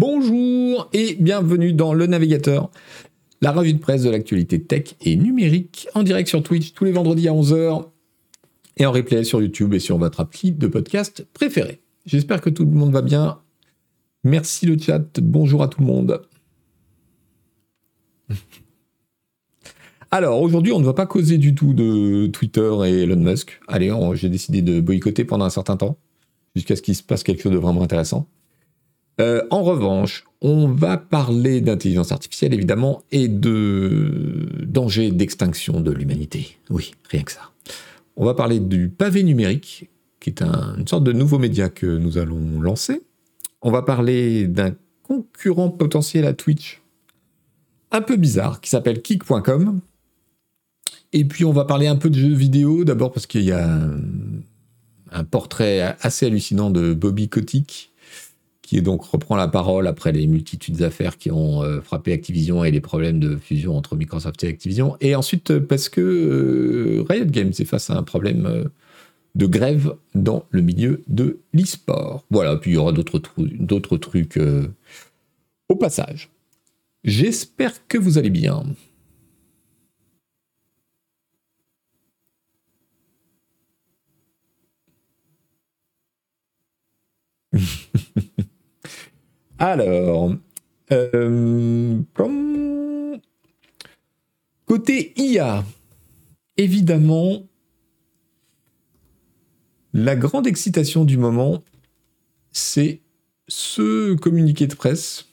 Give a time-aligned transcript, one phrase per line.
[0.00, 2.70] Bonjour et bienvenue dans Le Navigateur,
[3.42, 6.90] la revue de presse de l'actualité tech et numérique en direct sur Twitch tous les
[6.90, 7.84] vendredis à 11h
[8.78, 11.82] et en replay sur YouTube et sur votre appli de podcast préféré.
[12.06, 13.40] J'espère que tout le monde va bien.
[14.24, 16.22] Merci le chat, bonjour à tout le monde.
[20.10, 23.60] Alors aujourd'hui, on ne va pas causer du tout de Twitter et Elon Musk.
[23.68, 25.98] Allez, j'ai décidé de boycotter pendant un certain temps,
[26.56, 28.30] jusqu'à ce qu'il se passe quelque chose de vraiment intéressant.
[29.20, 36.56] Euh, en revanche, on va parler d'intelligence artificielle évidemment et de danger d'extinction de l'humanité.
[36.70, 37.50] Oui, rien que ça.
[38.16, 42.18] On va parler du pavé numérique, qui est une sorte de nouveau média que nous
[42.18, 43.02] allons lancer.
[43.62, 46.80] On va parler d'un concurrent potentiel à Twitch,
[47.90, 49.80] un peu bizarre, qui s'appelle Kik.com.
[51.12, 53.68] Et puis on va parler un peu de jeux vidéo, d'abord parce qu'il y a
[55.12, 57.89] un, portrait assez hallucinant de Bobby Kotick,
[58.70, 62.70] qui donc reprend la parole après les multitudes d'affaires qui ont euh, frappé Activision et
[62.70, 64.96] les problèmes de fusion entre Microsoft et Activision.
[65.00, 68.64] Et ensuite parce que euh, Riot Games est face à un problème euh,
[69.34, 72.24] de grève dans le milieu de l'e-sport.
[72.30, 74.38] Voilà, puis il y aura d'autres trucs
[75.68, 76.30] au passage.
[77.02, 78.62] J'espère que vous allez bien.
[89.62, 90.32] Alors,
[90.90, 91.98] euh,
[94.64, 95.66] côté IA,
[96.56, 97.46] évidemment,
[99.92, 101.62] la grande excitation du moment,
[102.52, 103.02] c'est
[103.48, 105.26] ce communiqué de presse.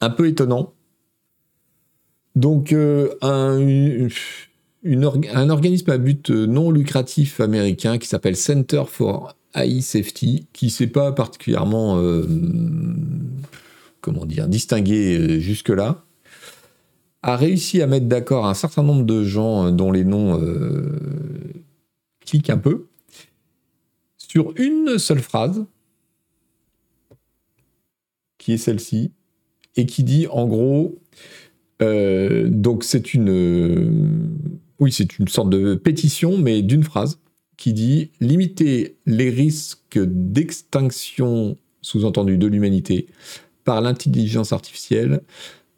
[0.00, 0.74] Un peu étonnant.
[2.34, 4.08] Donc, euh, un,
[4.82, 10.70] un organisme à but non lucratif américain qui s'appelle Center for AI Safety, qui ne
[10.70, 12.24] s'est pas particulièrement, euh,
[14.00, 16.04] comment dire, distingué euh, jusque-là,
[17.22, 20.40] a réussi à mettre d'accord un certain nombre de gens euh, dont les noms
[22.20, 22.86] cliquent un peu,
[24.16, 25.64] sur une seule phrase,
[28.38, 29.12] qui est celle-ci,
[29.76, 30.98] et qui dit en gros,
[31.80, 34.30] donc c'est une,
[34.78, 37.18] oui, c'est une sorte de pétition, mais d'une phrase
[37.60, 43.06] qui dit limiter les risques d'extinction, sous-entendu de l'humanité,
[43.64, 45.20] par l'intelligence artificielle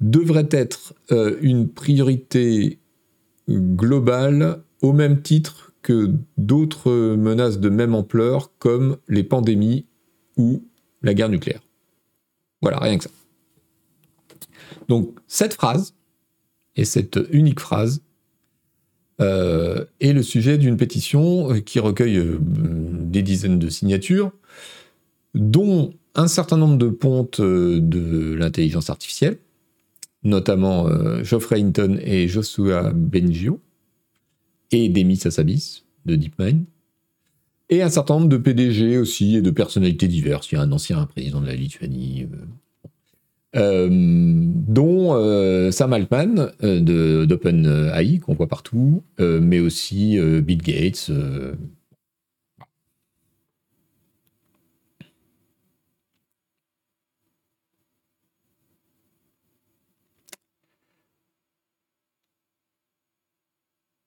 [0.01, 2.79] devrait être euh, une priorité
[3.49, 9.85] globale au même titre que d'autres menaces de même ampleur comme les pandémies
[10.37, 10.63] ou
[11.03, 11.63] la guerre nucléaire.
[12.61, 13.11] Voilà, rien que ça.
[14.89, 15.95] Donc cette phrase,
[16.77, 18.03] et cette unique phrase,
[19.23, 24.33] euh, et le sujet d'une pétition euh, qui recueille euh, des dizaines de signatures,
[25.35, 29.39] dont un certain nombre de pontes de l'intelligence artificielle,
[30.25, 30.89] notamment
[31.25, 33.61] Geoffrey Hinton et Joshua Bengio,
[34.73, 36.65] et Demis Hassabis de DeepMind,
[37.71, 40.53] et un certain nombre de PDG aussi et de personnalités diverses.
[40.53, 42.29] Il y a un ancien président de la Lituanie,
[43.55, 51.11] euh, dont euh, Sam Altman euh, d'OpenAI, qu'on voit partout, mais aussi Bill Gates.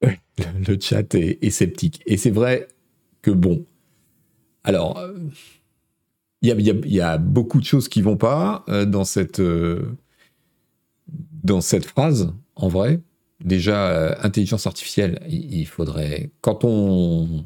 [0.68, 2.02] le, chat est, sceptique.
[2.06, 2.68] Et c'est vrai
[3.22, 3.66] que bon.
[4.64, 5.00] Alors,
[6.54, 9.98] il y, a, beaucoup de choses qui vont pas euh, dans cette euh,
[11.44, 12.34] dans cette phrase.
[12.56, 13.02] En vrai,
[13.44, 17.46] déjà euh, intelligence artificielle, il, faudrait quand on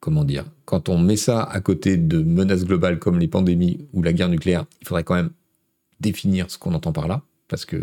[0.00, 4.02] comment dire, quand on met ça à côté de menaces globales comme les pandémies ou
[4.02, 5.30] la guerre nucléaire, il faudrait quand même
[6.00, 7.76] définir ce qu'on entend par là, parce que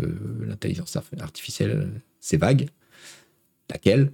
[0.46, 2.68] l'intelligence artificielle, c'est vague.
[3.70, 4.12] Laquelle?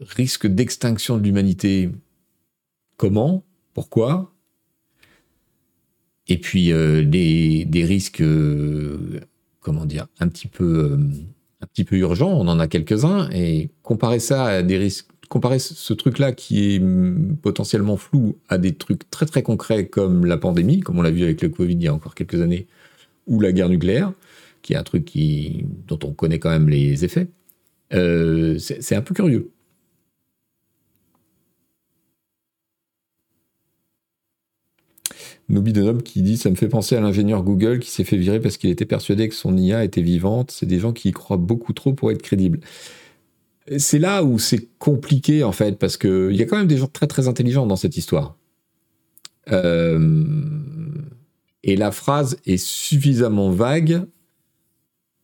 [0.00, 1.90] Risque d'extinction de l'humanité,
[2.96, 3.44] comment,
[3.74, 4.32] pourquoi,
[6.28, 9.20] et puis euh, des, risques, euh,
[9.60, 10.96] comment dire, un petit peu, euh,
[11.60, 12.32] un petit peu urgents.
[12.32, 16.78] On en a quelques-uns et comparer ça à des risques, comparer ce truc-là qui est
[16.80, 21.10] mm, potentiellement flou à des trucs très très concrets comme la pandémie, comme on l'a
[21.10, 22.66] vu avec le Covid il y a encore quelques années,
[23.26, 24.12] ou la guerre nucléaire,
[24.62, 27.28] qui est un truc qui, dont on connaît quand même les effets.
[27.90, 29.50] c'est un peu curieux.
[35.48, 35.72] Nobi
[36.04, 38.70] qui dit Ça me fait penser à l'ingénieur Google qui s'est fait virer parce qu'il
[38.70, 40.50] était persuadé que son IA était vivante.
[40.50, 42.60] C'est des gens qui y croient beaucoup trop pour être crédibles.
[43.78, 46.88] c'est là où c'est compliqué en fait, parce qu'il y a quand même des gens
[46.88, 48.36] très très intelligents dans cette histoire.
[49.52, 50.24] Euh,
[51.62, 54.02] et la phrase est suffisamment vague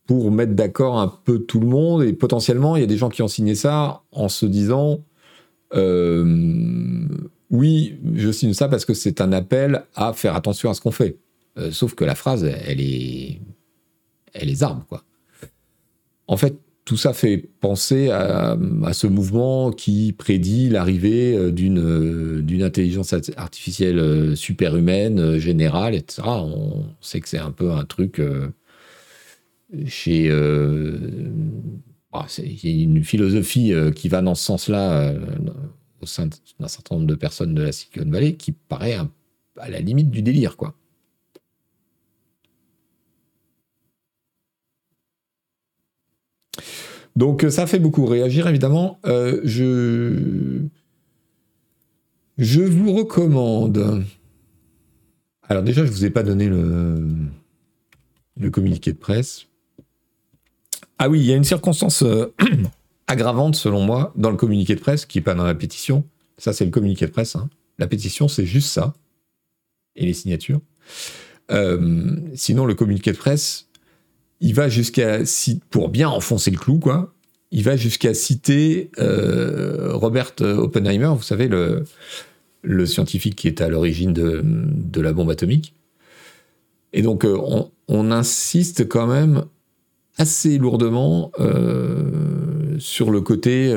[0.06, 2.02] pour mettre d'accord un peu tout le monde.
[2.02, 5.04] Et potentiellement, il y a des gens qui ont signé ça en se disant
[5.75, 7.06] euh,
[7.52, 10.90] Oui, je signe ça parce que c'est un appel à faire attention à ce qu'on
[10.90, 11.19] fait.
[11.58, 13.40] Euh, sauf que la phrase, elle est,
[14.32, 15.04] elle est arme, quoi.
[16.26, 16.56] En fait,
[16.87, 18.56] tout ça fait penser à,
[18.93, 26.22] ce mouvement qui prédit l'arrivée euh, d'une euh, d'une intelligence artificielle superhumaine, générale, etc.
[26.26, 28.20] On sait que c'est un peu un truc
[29.87, 30.31] chez...
[32.12, 35.14] Bah, a une philosophie qui va dans ce sens-là
[36.02, 36.28] au sein
[36.58, 38.99] d'un certain nombre de personnes de la Silicon Valley qui paraît
[39.56, 40.75] à la limite du délire, quoi.
[47.14, 48.99] Donc euh, ça fait beaucoup réagir évidemment.
[49.04, 50.62] Euh, je
[52.62, 54.02] vous recommande.
[55.49, 57.06] Alors déjà, je vous ai pas donné le
[58.38, 59.46] le communiqué de presse.
[60.99, 62.34] Ah oui, il y a une circonstance euh,
[63.06, 66.04] aggravante selon moi dans le communiqué de presse qui est pas dans la pétition.
[66.38, 67.37] Ça c'est le communiqué de presse.
[67.37, 67.49] Hein.
[67.78, 68.94] La pétition c'est juste ça
[69.96, 70.60] et les signatures.
[72.34, 73.69] sinon le communiqué de presse
[74.43, 75.20] il va jusqu'à
[75.70, 77.14] pour bien enfoncer le clou, quoi.
[77.52, 81.84] Il va jusqu'à citer euh, Robert Oppenheimer, vous savez le,
[82.62, 85.75] le scientifique qui est à l'origine de, de, la bombe atomique.
[86.93, 87.38] Et donc euh,
[87.88, 89.44] on, insiste quand même
[90.19, 93.73] assez lourdement euh, sur le côté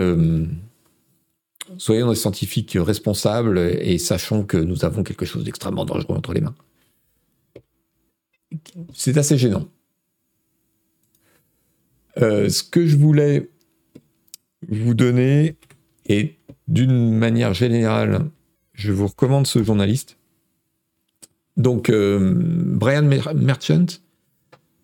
[1.77, 6.41] soyons des scientifiques responsables et sachons que nous avons quelque chose d'extrêmement dangereux entre les
[6.41, 6.55] mains.
[8.93, 9.67] C'est assez gênant.
[12.21, 13.49] Euh, ce que je voulais
[14.69, 15.57] vous donner,
[16.05, 16.37] et
[16.67, 18.29] d'une manière générale,
[18.73, 20.17] je vous recommande ce journaliste.
[21.57, 23.85] Donc, euh, Brian Merchant,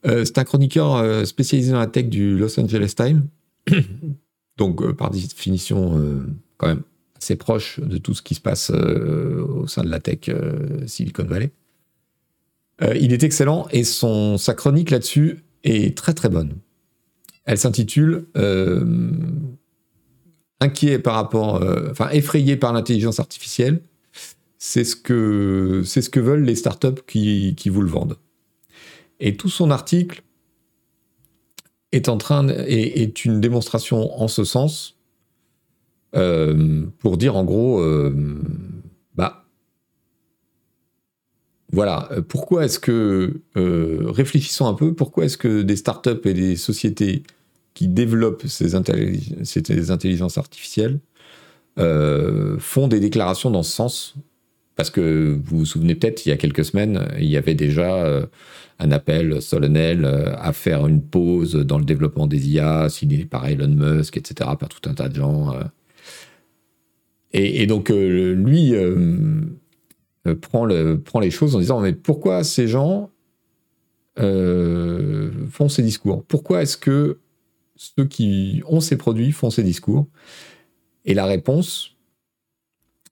[0.06, 3.28] euh, c'est un chroniqueur spécialisé dans la tech du Los Angeles Times.
[4.58, 6.26] Donc, par définition,
[6.58, 6.84] quand même
[7.18, 10.30] assez proche de tout ce qui se passe au sein de la tech
[10.86, 11.52] Silicon Valley.
[13.00, 16.54] il est excellent et son, sa chronique là-dessus est très très bonne.
[17.46, 19.10] Elle s'intitule euh,
[20.60, 23.82] Inquiet par rapport, euh, enfin effrayé par l'intelligence artificielle.
[24.60, 28.18] C'est ce que c'est ce que veulent les startups qui, qui vous le vendent.
[29.22, 30.24] Et tout son article
[31.94, 34.98] est une démonstration en ce sens
[36.16, 37.82] euh, pour dire en gros
[39.16, 39.46] bah
[41.72, 47.24] voilà, pourquoi est-ce que, réfléchissons un peu, pourquoi est-ce que des startups et des sociétés
[47.74, 51.00] qui développent ces, intelligences artificielles
[51.80, 54.16] euh, font des déclarations dans ce sens.
[54.82, 58.04] Parce que vous vous souvenez peut-être, il y a quelques semaines, il y avait déjà
[58.04, 58.26] euh,
[58.80, 63.48] un appel solennel euh, à faire une pause dans le développement des IA, signé par
[63.48, 65.54] Elon Musk, etc., par tout un tas de gens.
[67.32, 68.74] Et, et, donc, lui
[70.42, 73.12] prend les choses en disant, mais pourquoi ces gens
[74.18, 76.24] font ces discours?
[76.24, 77.20] Pourquoi est-ce que
[77.76, 80.08] ceux qui ont ces produits font ces discours?
[81.06, 81.91] Et la réponse,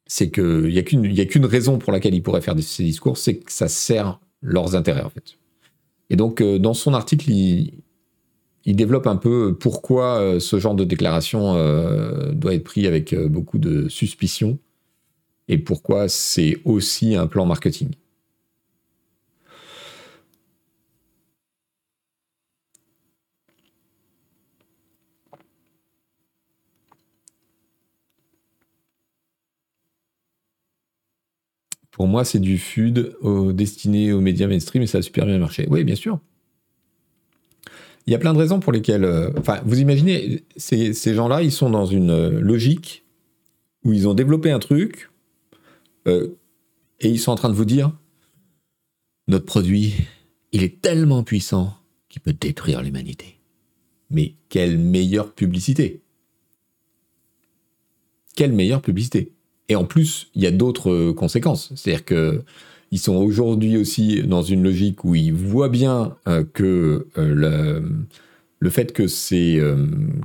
[0.10, 3.52] c'est qu'il n'y a qu'une raison pour laquelle ils pourraient faire ces discours, c'est que
[3.52, 5.38] ça sert leurs intérêts, en fait.
[6.10, 7.74] Et donc, euh, dans son article, il,
[8.66, 13.60] développe un peu pourquoi euh, ce genre de déclaration euh, doit être pris avec beaucoup
[13.60, 14.58] de suspicion
[15.48, 17.90] et pourquoi c'est aussi un plan marketing.
[32.00, 33.18] Pour moi, c'est du FUD
[33.52, 35.68] destiné aux médias mainstream et ça a super bien marché.
[35.70, 36.22] Oui, bien sûr.
[38.08, 39.04] Il y a plein de raisons pour lesquelles.
[39.04, 43.04] Euh, enfin, vous imaginez, ces, gens-là, ils sont dans une euh, logique
[43.84, 45.12] où ils ont développé un truc
[46.08, 46.30] euh,
[47.02, 47.92] et ils sont en train de vous dire
[49.28, 49.94] notre produit,
[50.54, 51.76] il est tellement puissant
[52.08, 53.42] qu'il peut détruire l'humanité.
[54.10, 56.02] Mais quelle meilleure publicité
[58.38, 59.34] Quelle meilleure publicité
[59.70, 61.72] et en plus, il y a d'autres euh, conséquences.
[61.76, 62.44] C'est-à-dire que
[62.92, 67.84] ils sont aujourd'hui aussi dans une logique où ils voient bien euh, que euh, le,
[68.60, 69.62] le, fait que ces,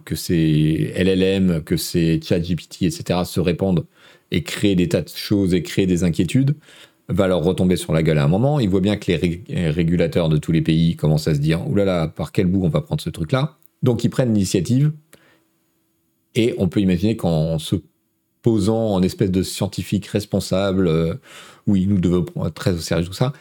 [0.06, 3.20] que ces LLM, que ces ChatGPT, etc.
[3.26, 3.84] se répandent
[4.30, 6.56] et créent des tas de choses et créent des inquiétudes
[7.10, 8.60] va leur retomber sur la gueule à un moment.
[8.60, 12.08] Ils voient bien que les régulateurs de tous les pays commencent à se dire «Oulala,
[12.08, 14.92] par quel bout on va prendre ce truc-là?» Donc ils prennent l'initiative
[16.34, 17.76] Et on peut imaginer qu'en se
[18.44, 21.14] posant en espèce de scientifique responsable, euh,
[21.66, 23.32] oui, nous devons prendre très au sérieux tout ça,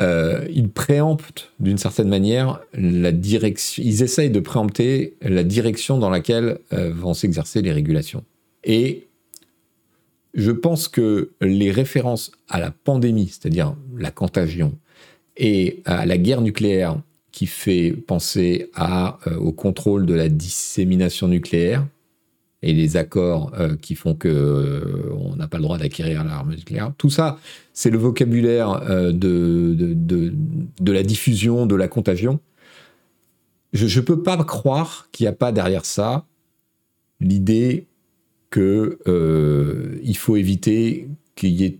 [0.00, 6.10] euh, ils préemptent d'une certaine manière la direction, ils essayent de préempter la direction dans
[6.10, 8.24] laquelle euh, vont s'exercer les régulations.
[8.64, 9.06] Et
[10.34, 14.76] je pense que les références à la pandémie, c'est-à-dire la contagion,
[15.36, 21.86] et à la guerre nucléaire qui fait penser euh, au contrôle de la dissémination nucléaire
[22.62, 26.50] et les accords euh, qui font que euh, on n'a pas le droit d'acquérir l'arme
[26.50, 26.92] nucléaire.
[26.98, 27.38] Tout ça,
[27.72, 30.32] c'est le vocabulaire de, de,
[30.80, 32.38] de, la diffusion, de la contagion.
[33.72, 36.26] Je ne peux pas croire qu'il n'y a pas derrière ça
[37.20, 37.86] l'idée
[38.52, 41.78] qu'il faut éviter qu'il y ait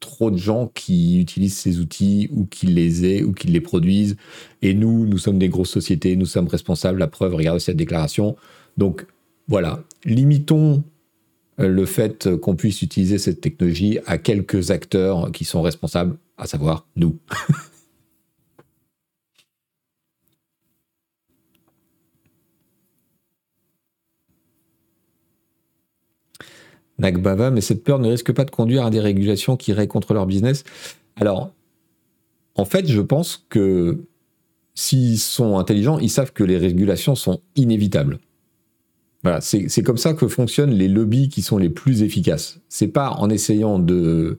[0.00, 4.16] trop de gens qui utilisent ces outils ou qui les aient ou qui les produisent.
[4.62, 6.98] Et nous, nous sommes des grosses sociétés, nous sommes responsables.
[6.98, 8.36] La preuve, regardez cette déclaration.
[8.76, 9.06] Donc
[9.48, 10.82] voilà, limitons
[11.60, 16.46] euh, le fait qu'on puisse utiliser cette technologie à quelques acteurs qui sont responsables, à
[16.46, 17.18] savoir nous.
[26.98, 30.14] Nagbava, mais cette peur ne risque pas de conduire à des régulations qui iraient contre
[30.14, 30.64] leur business.
[31.16, 31.52] Alors,
[32.54, 34.06] en fait, je pense que
[34.74, 38.18] s'ils sont intelligents, ils savent que les régulations sont inévitables.
[39.40, 42.60] C'est comme ça que fonctionnent les lobbies qui sont les plus efficaces.
[42.68, 44.38] C'est pas en essayant de,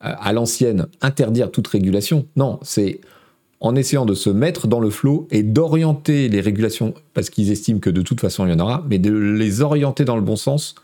[0.00, 2.26] à l'ancienne, interdire toute régulation.
[2.36, 3.00] Non, c'est
[3.60, 7.80] en essayant de se mettre dans le flot et d'orienter les régulations, parce qu'ils estiment
[7.80, 10.36] que de toute façon il y en aura, mais de les orienter dans le bon
[10.36, 10.74] sens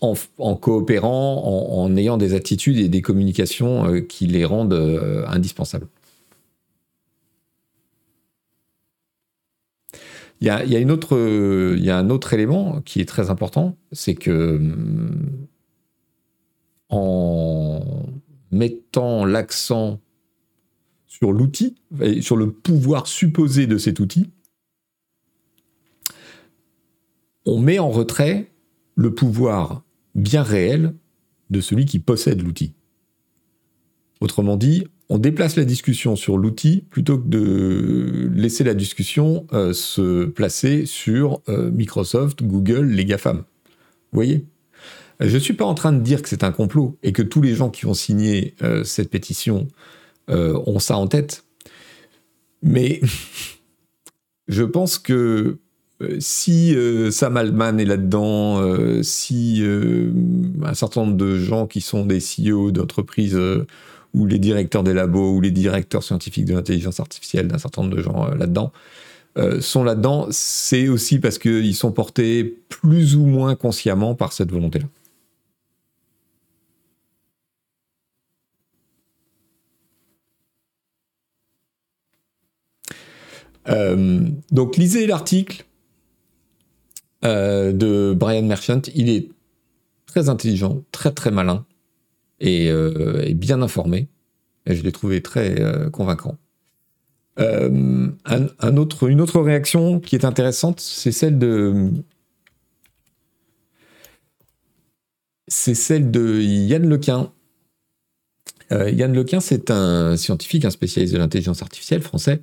[0.00, 5.88] en, coopérant, en, ayant des attitudes et des communications euh, qui les rendent euh, indispensables.
[10.40, 15.48] Il y, a, un autre élément qui est très important, c'est que hum,
[16.90, 18.06] en
[18.50, 20.00] mettant l'accent
[21.06, 21.76] sur l'outil,
[22.20, 24.30] sur le pouvoir supposé de cet outil,
[27.44, 28.52] on met en retrait
[28.94, 29.82] le pouvoir
[30.14, 30.94] bien réel
[31.50, 32.74] de celui qui possède l'outil.
[34.20, 39.72] Autrement dit, on déplace la discussion sur l'outil plutôt que de laisser la discussion euh,
[39.72, 43.38] se placer sur euh, Microsoft, Google, les GAFAM.
[43.38, 43.44] Vous
[44.12, 44.44] voyez?
[45.20, 47.42] Je ne suis pas en train de dire que c'est un complot et que tous
[47.42, 49.68] les gens qui ont signé euh, cette pétition
[50.30, 51.44] ont ça en tête.
[52.62, 53.00] Mais
[54.48, 55.58] je pense que
[56.00, 59.64] euh, si euh, Sam Altman est là-dedans, euh, si
[60.62, 63.38] un certain nombre de gens qui sont des CEO d'entreprises
[64.18, 67.96] ou les directeurs des labos ou les directeurs scientifiques de l'intelligence artificielle d'un certain nombre
[67.96, 68.72] de gens là-dedans
[69.60, 74.86] sont là-dedans, c'est aussi parce qu'ils sont portés plus ou moins consciemment par cette volonté-là.
[84.50, 85.64] donc lisez l'article,
[87.24, 88.82] euh, de Brian Merchant.
[88.94, 89.28] Il est
[90.06, 91.66] très intelligent, très très malin
[92.40, 94.08] et, euh, bien informé.
[94.66, 96.36] Et je l'ai trouvé très euh, convaincant.
[97.36, 101.92] Un, autre, une autre réaction qui est intéressante, c'est celle de
[105.46, 107.32] c'est celle de Yann Lequin.
[108.72, 112.42] Yann Lequin, c'est un scientifique, un spécialiste de l'intelligence artificielle français,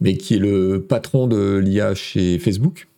[0.00, 2.88] mais qui est le patron de l'IA chez Facebook.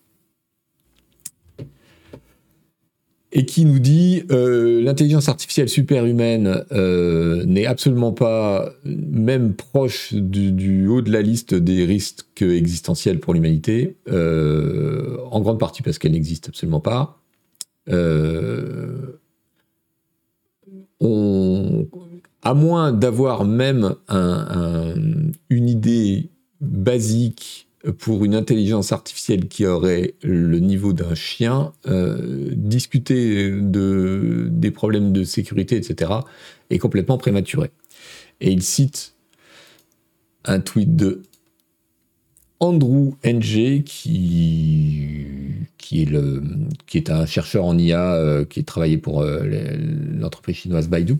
[3.37, 10.87] Et qui nous dit euh, l'intelligence artificielle superhumaine euh, n'est absolument pas même proche du,
[10.87, 16.12] haut de la liste des risques existentiels pour l'humanité, euh, en grande partie parce qu'elle
[16.12, 17.21] n'existe absolument pas.
[21.00, 21.87] On,
[22.43, 23.97] à moins d'avoir même
[25.50, 33.50] une idée basique pour une intelligence artificielle qui aurait le niveau d'un chien, euh, discuter
[33.50, 36.12] de, des problèmes de sécurité, etc.,
[36.71, 37.71] est complètement prématuré.
[38.41, 39.14] Et il cite
[40.45, 41.23] un tweet de
[42.61, 45.00] Andrew Ng, qui,
[45.76, 46.43] qui, est, le,
[46.87, 49.43] qui est un chercheur en IA euh, qui a travaillé pour euh,
[50.19, 51.17] l'entreprise chinoise Baidu,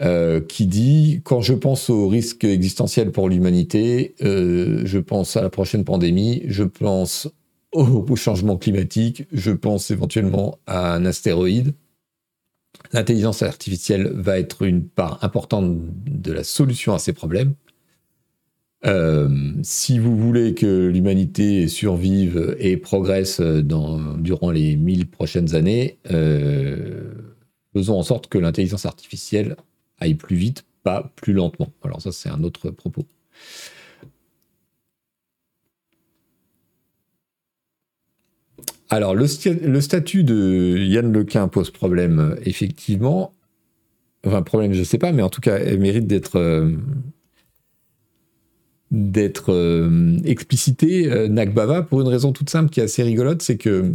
[0.00, 5.42] euh, qui dit quand je pense au risque existentiel pour l'humanité, euh, je pense à
[5.42, 7.28] la prochaine pandémie, je pense
[7.70, 11.74] au, changement climatique, je pense éventuellement à un astéroïde.
[12.92, 15.76] L'intelligence artificielle va être une part importante
[16.10, 17.54] de la solution à ces problèmes.
[19.62, 25.98] si vous voulez que l'humanité survive et progresse durant les mille prochaines années,
[27.72, 29.54] faisons en sorte que l'intelligence artificielle
[30.12, 31.72] plus vite, pas plus lentement.
[31.82, 33.06] Alors ça, c'est un autre propos.
[38.90, 43.32] Alors, le, statut de Yann Lequin pose problème, effectivement.
[44.24, 46.70] Enfin, problème, je ne sais pas, mais en tout cas, elle mérite d'être euh,
[48.90, 53.56] d'être euh, explicité, euh, Nakbava, pour une raison toute simple qui est assez rigolote, c'est
[53.56, 53.94] que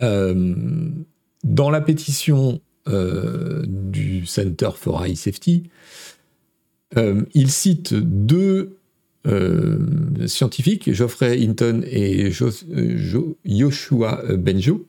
[0.00, 5.64] dans la pétition du Center for High Safety,
[6.96, 8.76] il cite deux
[9.26, 9.78] euh,
[10.26, 12.32] scientifiques, Geoffrey Hinton et
[13.44, 14.84] Joshua Benjo,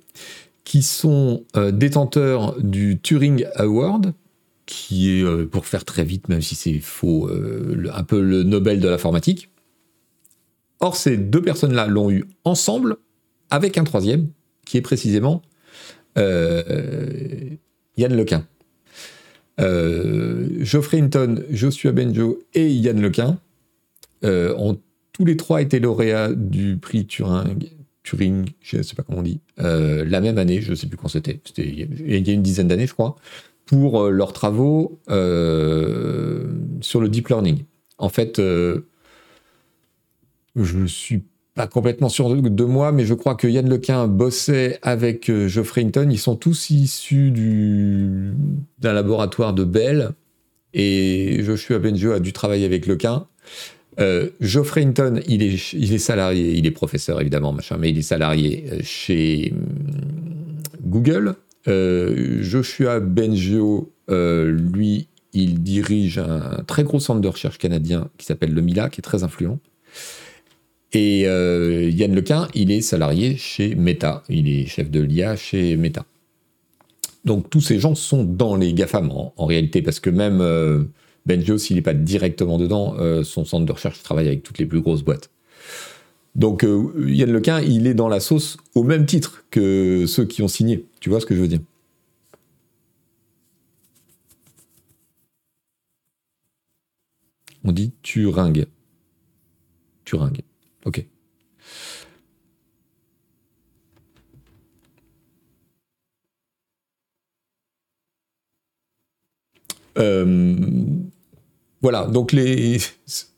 [0.63, 4.13] qui sont euh, détenteurs du Turing Award,
[4.65, 8.79] qui est, euh, pour faire très vite, même si c'est faux, un peu le Nobel
[8.79, 9.49] de l'informatique.
[10.79, 12.97] Or, ces deux personnes-là l'ont eu ensemble,
[13.51, 14.29] avec un troisième,
[14.65, 15.43] qui est précisément
[17.97, 18.45] Yann Lequin.
[19.59, 23.37] Geoffrey Hinton, Joshua Benjo et Yann Lequin
[24.23, 24.79] euh, ont
[25.11, 27.69] tous les trois été lauréats du prix Turing,
[28.03, 30.87] Turing je ne sais pas comment on dit, euh, la même année, je ne sais
[30.87, 33.17] plus quand c'était, c'était il y a une dizaine d'années, je crois,
[33.65, 37.65] pour euh, leurs travaux sur le deep learning.
[37.97, 38.81] En fait, je
[40.55, 41.23] ne suis
[41.55, 46.09] pas complètement sûr de, moi, mais je crois que Yann Lequin bossait avec Geoffrey Hinton.
[46.09, 47.31] Ils sont tous issus
[48.79, 50.11] d'un laboratoire de Bell.
[50.73, 53.27] Et Joshua Benjo a dû travailler avec Lequin.
[53.99, 58.65] Euh, Geoffrey Hinton, il est, salarié, il est professeur évidemment, machin, mais il est salarié
[58.71, 61.35] euh, chez mm, Google.
[61.67, 68.53] Euh, Joshua Benjo, lui, il dirige un très gros centre de recherche canadien qui s'appelle
[68.53, 69.59] le MILA, qui est très influent.
[70.93, 76.05] Et Yann Lequin, il est salarié chez Meta, il est chef de l'IA chez Meta.
[77.25, 80.39] Donc tous ces gens sont dans les GAFAM en réalité, parce que même
[81.25, 84.65] Benjo, s'il n'est pas directement dedans, euh, son centre de recherche travaille avec toutes les
[84.65, 85.29] plus grosses boîtes.
[86.35, 90.41] Donc euh, Yann Lequin, il est dans la sauce au même titre que ceux qui
[90.41, 90.85] ont signé.
[90.99, 91.61] Tu vois ce que je veux dire?
[97.63, 98.65] On dit Turing.
[100.03, 100.41] Turing.
[100.85, 101.05] Ok.
[109.97, 110.55] Euh,
[111.81, 112.77] voilà, donc les...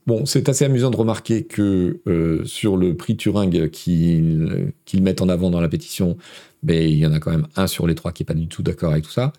[0.07, 5.29] Bon, c'est assez amusant de remarquer que euh, sur le prix Turing qu'ils mettent en
[5.29, 6.15] avant dans la pétition,
[6.61, 8.47] ben, il y en a quand même un sur les trois qui n'est pas du
[8.47, 9.33] tout d'accord avec tout ça.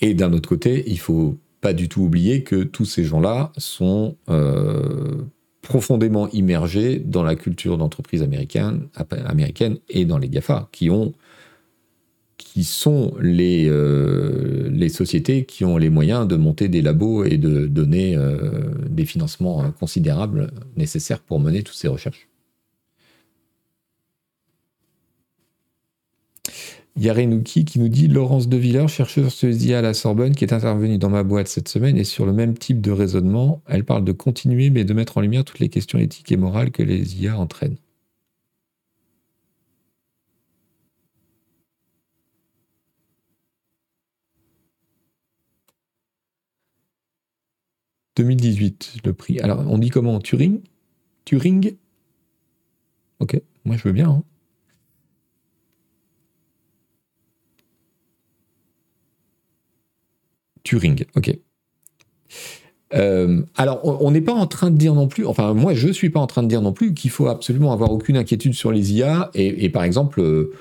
[0.00, 4.16] Et d'un autre côté, il faut pas du tout oublier que tous ces gens-là sont
[4.28, 5.22] euh,
[5.62, 8.88] profondément immergés dans la culture d'entreprise américaine,
[9.88, 11.14] et dans les GAFA, qui ont
[12.36, 17.38] qui sont les, euh, les sociétés qui ont les moyens de monter des labos et
[17.38, 22.28] de donner euh, des financements considérables nécessaires pour mener toutes ces recherches.
[26.96, 30.52] Yarenouki qui nous dit Laurence De Villers, chercheuse sur IA à la Sorbonne, qui est
[30.54, 33.62] intervenue dans ma boîte cette semaine et sur le même type de raisonnement.
[33.66, 36.70] Elle parle de continuer, mais de mettre en lumière toutes les questions éthiques et morales
[36.70, 37.76] que les IA entraînent.
[48.16, 49.38] 2018, le prix.
[49.40, 50.20] Alors, on dit comment?
[50.20, 50.60] Turing?
[51.24, 51.76] Turing?
[53.20, 54.10] Ok, moi je veux bien.
[54.10, 54.24] Hein.
[60.64, 61.36] Turing, ok.
[62.94, 65.92] Euh, alors, on n'est pas en train de dire non plus, enfin, moi je ne
[65.92, 68.72] suis pas en train de dire non plus qu'il faut absolument avoir aucune inquiétude sur
[68.72, 69.30] les IA.
[69.34, 70.52] Et, par exemple, euh,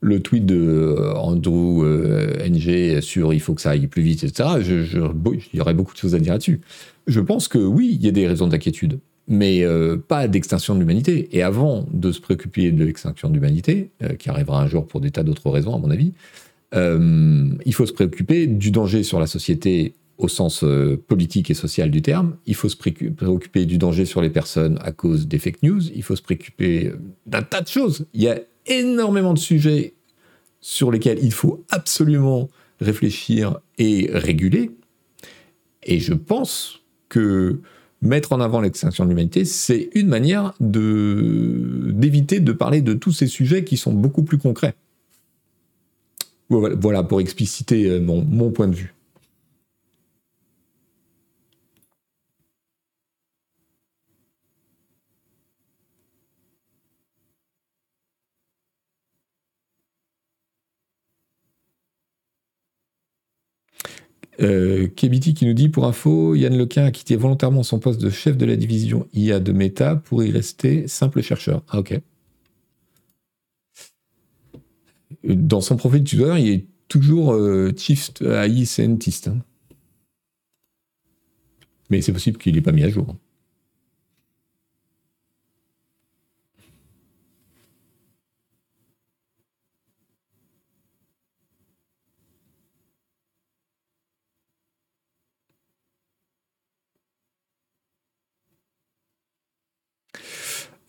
[0.00, 4.48] le tweet de euh, Andrew NG sur il faut que ça aille plus vite, etc.,
[4.62, 6.60] il y aurait beaucoup de choses à dire là-dessus.
[7.06, 9.64] Je pense que oui, il y a des raisons d'inquiétude, mais
[10.06, 11.28] pas d'extinction de l'humanité.
[11.32, 15.10] Et avant de se préoccuper de l'extinction de l'humanité, qui arrivera un jour pour des
[15.10, 16.12] tas d'autres raisons, à mon avis,
[16.74, 20.64] euh, il faut se préoccuper du danger sur la société au sens
[21.08, 22.36] politique et social du terme.
[22.44, 25.80] Il faut se préoccuper du danger sur les personnes à cause des fake news.
[25.94, 26.92] Il faut se préoccuper
[27.24, 28.06] d'un tas de choses.
[28.12, 29.94] Il y a énormément de sujets
[30.60, 34.70] sur lesquels il faut absolument réfléchir et réguler.
[35.82, 37.60] Et je pense que
[38.02, 43.26] mettre en avant l'extinction de l'humanité, c'est une manière d'éviter de parler de tous ces
[43.26, 44.74] sujets qui sont beaucoup plus concrets.
[46.50, 48.94] Voilà pour expliciter euh, mon, point de vue.
[64.40, 68.10] Euh, Kebiti qui nous dit pour info, Yann Lequin a quitté volontairement son poste de
[68.10, 71.62] chef de la division IA de Meta pour y rester simple chercheur.
[71.68, 72.00] Ah ok.
[75.24, 79.28] Dans son profil Twitter, il est toujours euh, Chief AI Scientist.
[79.28, 79.38] Hein.
[81.90, 83.16] Mais c'est possible qu'il n'ait pas mis à jour.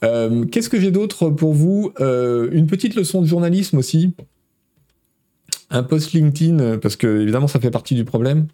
[0.03, 4.13] Euh, qu'est-ce que j'ai d'autre pour vous euh, Une petite leçon de journalisme aussi.
[5.69, 8.47] Un post LinkedIn, parce que évidemment ça fait partie du problème.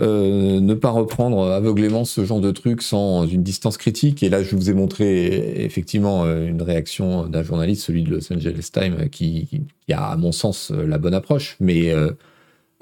[0.00, 4.22] Euh, ne pas reprendre aveuglément ce genre de truc sans une distance critique.
[4.22, 8.70] Et là, je vous ai montré effectivement une réaction d'un journaliste, celui de Los Angeles
[8.72, 9.48] Times, qui,
[9.86, 11.56] qui, a, à mon sens, la bonne approche.
[11.60, 11.92] Mais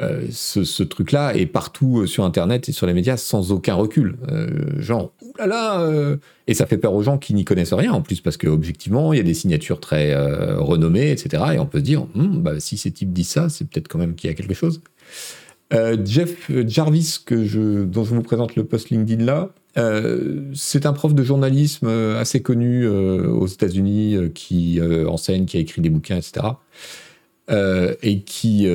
[0.03, 4.17] euh, ce, truc-là est partout euh, sur Internet et sur les médias sans aucun recul.
[4.31, 5.89] Euh, genre, oulala
[6.47, 9.17] Et ça fait peur aux gens qui n'y connaissent rien en plus, parce qu'objectivement, il
[9.17, 10.15] y a des signatures très
[10.57, 11.43] renommées, etc.
[11.55, 13.99] Et on peut se dire, hmm, bah, si ces types disent ça, c'est peut-être quand
[13.99, 14.81] même qu'il y a quelque chose.
[16.05, 19.51] Jeff Jarvis, que je, dont je vous présente le post LinkedIn là,
[20.55, 25.91] c'est un prof de journalisme assez connu aux États-Unis qui enseigne, qui a écrit des
[25.91, 26.47] bouquins, etc.
[27.49, 28.67] et qui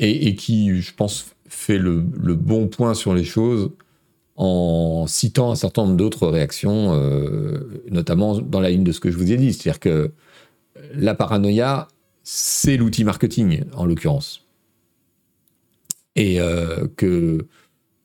[0.00, 3.70] et, qui, je pense, fait le, bon point sur les choses
[4.36, 9.10] en citant un certain nombre d'autres réactions, euh, notamment dans la ligne de ce que
[9.10, 9.52] je vous ai dit.
[9.52, 10.12] C'est-à-dire que
[10.94, 11.88] la paranoïa,
[12.22, 14.46] c'est l'outil marketing, en l'occurrence.
[16.16, 17.46] Et euh, que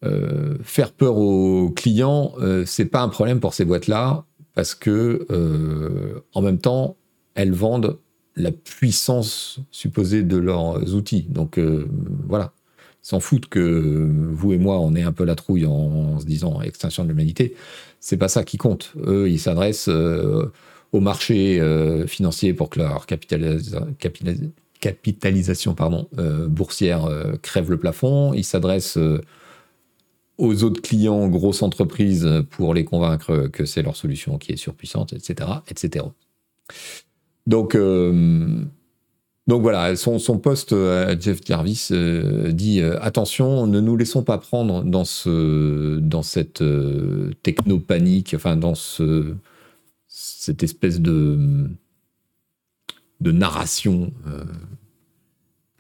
[0.04, 2.34] euh, faire peur aux clients,
[2.66, 5.26] c'est pas un problème pour ces boîtes-là, parce que
[6.34, 6.98] en même temps,
[7.36, 7.98] elles vendent
[8.36, 11.26] la puissance supposée de leurs outils.
[11.30, 11.88] Donc euh,
[12.28, 12.52] voilà,
[13.04, 16.26] ils s'en foutent que vous et moi, on ait un peu la trouille en, se
[16.26, 17.56] disant extinction de l'humanité.
[18.00, 18.94] C'est pas ça qui compte.
[19.06, 20.52] Eux, ils s'adressent euh,
[20.92, 26.08] au marché euh, financier pour que leur capitalisation pardon,
[26.48, 27.10] boursière
[27.42, 28.34] crève le plafond.
[28.34, 29.00] Ils s'adressent
[30.38, 35.14] aux autres clients, grosses entreprises, pour les convaincre que c'est leur solution qui est surpuissante,
[35.14, 35.50] etc.
[35.70, 36.06] etc.
[37.48, 38.64] Donc, euh,
[39.48, 44.38] donc voilà, son, poste à Jeff Jarvis euh, dit euh, attention, ne nous laissons pas
[44.40, 46.64] prendre dans, ce, dans cette
[47.44, 49.36] techno-panique, enfin dans ce,
[50.08, 51.70] cette espèce de,
[53.22, 54.12] de narration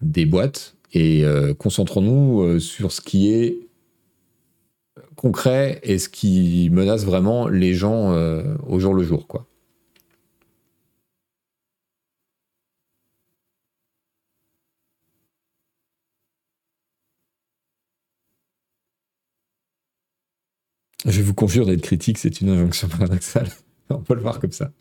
[0.01, 1.23] des boîtes et
[1.58, 3.58] concentrons-nous sur ce qui est
[5.15, 8.13] concret et ce qui menace vraiment les gens
[8.67, 9.47] au jour le jour, quoi.
[21.05, 23.47] Je vous conjure d'être critique, c'est une injonction paradoxale.
[23.89, 24.71] On peut le voir comme ça.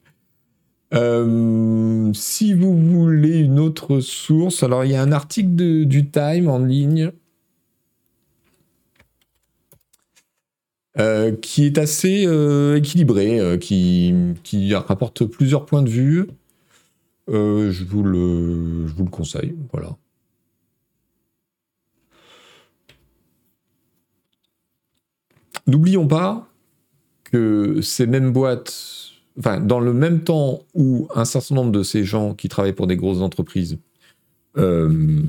[0.94, 6.48] Euh, si vous voulez une autre source, alors il y a un article du Time
[6.48, 7.10] en ligne
[10.98, 16.26] euh, qui est assez euh, équilibré, qui, rapporte plusieurs points de vue.
[17.28, 19.54] je, vous le, je vous le conseille.
[19.72, 19.96] Voilà.
[25.66, 26.48] N'oublions pas
[27.24, 32.05] que ces mêmes boîtes, enfin, dans le même temps où un certain nombre de ces
[32.05, 33.79] gens qui travaillent pour des grosses entreprises
[34.59, 35.22] euh,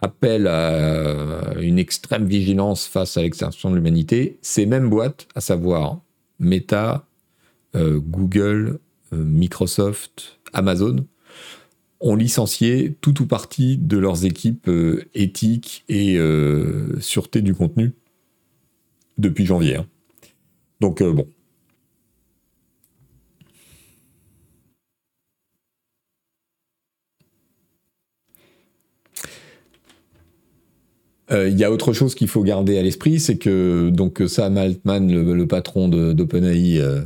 [0.00, 6.00] appellent à une extrême vigilance face à l'extinction de l'humanité, ces mêmes boîtes, à savoir
[6.38, 7.06] Meta,
[7.74, 8.78] euh, Google,
[9.12, 11.06] euh, Microsoft, Amazon,
[12.00, 14.70] ont licencié tout ou partie de leurs équipes
[15.14, 16.20] éthiques et
[17.00, 17.94] sûreté du contenu
[19.18, 19.76] depuis janvier.
[19.76, 19.86] Hein.
[20.80, 21.26] Donc euh, bon.
[31.32, 34.56] Euh, il y a autre chose qu'il faut garder à l'esprit, c'est que donc Sam
[34.56, 37.02] Altman, le, patron d'OpenAI, euh,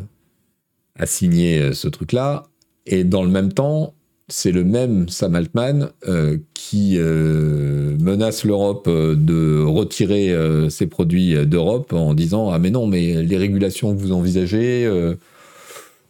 [0.99, 2.43] a signé ce truc-là,
[2.85, 3.95] et dans le même temps,
[4.31, 10.35] c'est le même Sam Altman euh, qui euh, menace l'Europe euh, de retirer
[10.71, 14.89] ses produits d'Europe en disant ah mais non mais les régulations que vous envisagez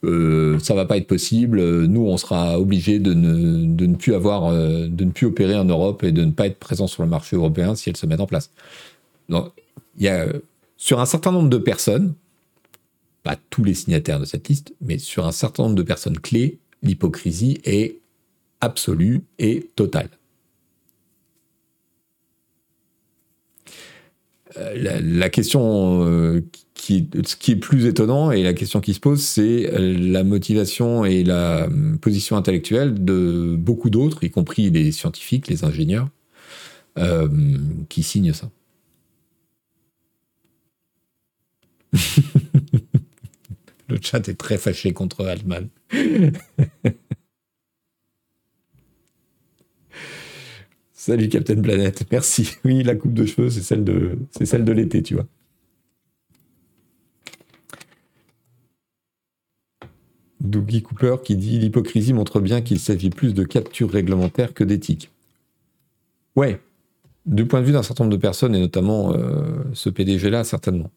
[0.03, 1.61] ça va pas être possible.
[1.87, 6.13] Nous on sera obligé de ne, plus avoir de ne plus opérer en Europe et
[6.13, 8.51] de ne pas être présent sur le marché européen si elles se mettent en place.
[9.99, 10.27] Y a
[10.77, 12.15] sur un certain nombre de personnes
[13.23, 16.59] pas tous les signataires de cette liste mais sur un certain nombre de personnes clés
[16.83, 18.00] l'hypocrisie est
[18.61, 20.11] absolue et totale.
[24.75, 26.43] la, question
[26.75, 31.05] qui, ce qui est plus étonnant et la question qui se pose, c'est la motivation
[31.05, 31.69] et la
[32.01, 36.09] position intellectuelle de beaucoup d'autres, y compris les scientifiques, les ingénieurs,
[37.89, 38.51] qui signent ça.
[43.89, 45.69] Le chat est très fâché contre Altman.
[51.03, 52.57] Salut Captain Planète, merci.
[52.67, 55.25] Oui, la coupe de cheveux, c'est celle de, c'est celle de l'été, tu vois.
[60.41, 65.11] Dougie Cooper qui dit l'hypocrisie montre bien qu'il s'agit plus de capture réglementaire que d'éthique.
[66.37, 66.61] Ouais,
[67.25, 70.91] du point de vue d'un certain nombre de personnes et notamment euh, ce PDG-là, certainement.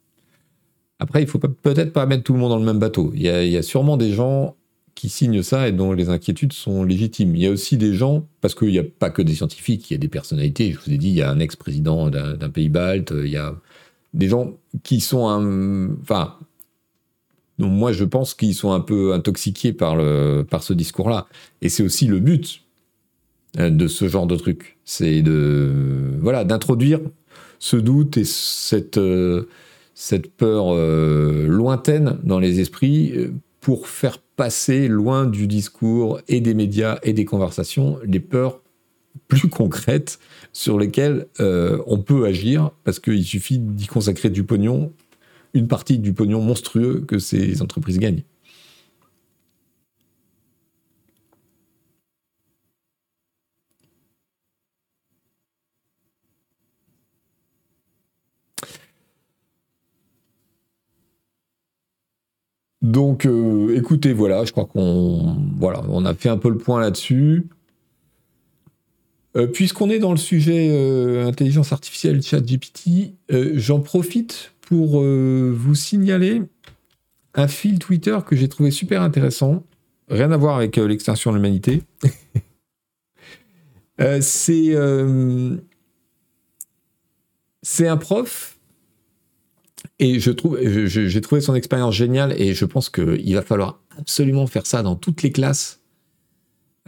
[0.99, 3.13] Après, il faut peut-être pas mettre tout le monde dans le même bateau.
[3.15, 4.57] Il y, a, sûrement des gens
[4.95, 7.35] qui signent ça et dont les inquiétudes sont légitimes.
[7.35, 9.93] Il y a aussi des gens, parce qu'il n'y a pas que des scientifiques, il
[9.93, 10.71] y a des personnalités.
[10.71, 13.55] Je vous ai dit, il y a un ex-président d'un pays balte, il y a
[14.13, 14.53] des gens
[14.83, 15.89] qui sont un.
[16.01, 16.35] Enfin.
[17.57, 21.27] moi, je pense qu'ils sont un peu intoxiqués par, le, par ce discours-là.
[21.61, 22.61] Et c'est aussi le but
[23.59, 24.77] euh, de ce genre de truc.
[24.85, 25.71] C'est de.
[26.21, 26.99] Voilà, d'introduire
[27.59, 28.97] ce doute et cette.
[28.97, 29.47] Euh,
[29.95, 33.13] cette peur euh, lointaine dans les esprits
[33.63, 38.59] pour faire passer loin du discours et des médias et des conversations les peurs
[39.29, 40.19] plus concrètes
[40.51, 44.91] sur lesquelles euh, on peut agir parce qu'il suffit d'y consacrer du pognon,
[45.53, 48.23] une partie du pognon monstrueux que ces entreprises gagnent.
[62.83, 66.81] Donc, euh, écoutez, voilà, je crois qu'on voilà, on a fait un peu le point
[66.81, 67.47] là-dessus.
[69.35, 73.15] Euh, puisqu'on est dans le sujet euh, intelligence artificielle, chat GPT,
[73.55, 76.41] j'en profite pour vous signaler
[77.35, 79.63] un fil Twitter que j'ai trouvé super intéressant.
[80.09, 81.81] Rien à voir avec l'extinction de l'humanité.
[84.21, 84.75] c'est
[87.61, 88.57] c'est un prof
[89.99, 94.47] et je trouve, j'ai trouvé son expérience géniale et je pense qu'il va falloir absolument
[94.47, 95.81] faire ça dans toutes les classes,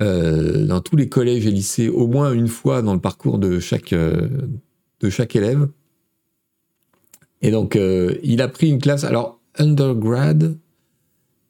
[0.02, 3.60] euh, dans tous les collèges et lycées, au moins une fois dans le parcours de
[3.60, 4.28] chaque, euh,
[5.02, 5.70] de chaque élève.
[7.42, 10.58] Et donc, euh, il a pris une classe, alors, undergrad,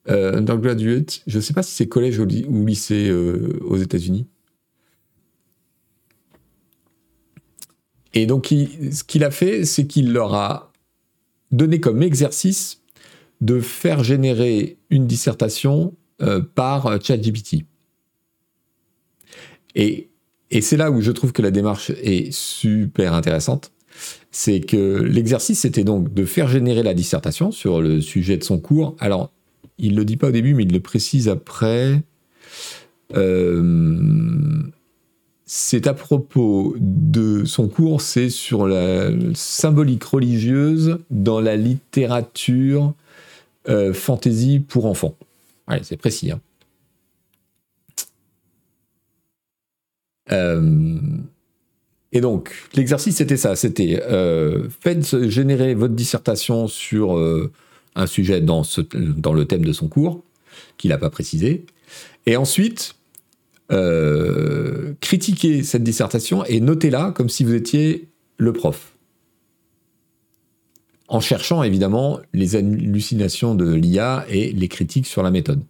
[0.07, 4.27] undergraduate, je ne sais pas si c'est collège ou, lycée aux États-Unis.
[8.13, 10.71] Et donc, ce qu'il a fait, c'est qu'il leur a
[11.55, 12.81] donné comme exercice
[13.41, 17.65] de faire générer une dissertation euh, par ChatGPT.
[19.75, 20.09] Et,
[20.51, 23.71] et c'est là où je trouve que la démarche est super intéressante.
[24.31, 28.59] C'est que l'exercice, c'était donc de faire générer la dissertation sur le sujet de son
[28.59, 28.95] cours.
[28.99, 29.31] Alors,
[29.77, 32.01] il ne le dit pas au début, mais il le précise après.
[33.15, 34.63] Euh,
[35.57, 42.93] c'est à propos de son cours, c'est sur la symbolique religieuse dans la littérature
[43.69, 45.15] euh, fantasy pour enfants.
[45.81, 46.31] C'est précis.
[46.31, 46.41] Hein.
[50.33, 50.99] Euh,
[52.11, 53.55] et donc, l'exercice, c'était ça.
[53.55, 57.17] C'était euh, faites générer votre dissertation sur
[57.95, 58.63] un sujet dans,
[58.93, 60.21] dans le thème de son cours,
[60.75, 61.65] qu'il n'a pas précisé.
[62.25, 62.95] Et ensuite,
[63.71, 68.95] euh, critiquez cette dissertation et notez-la comme si vous étiez le prof.
[71.07, 75.61] En cherchant évidemment les hallucinations de l'IA et les critiques sur la méthode.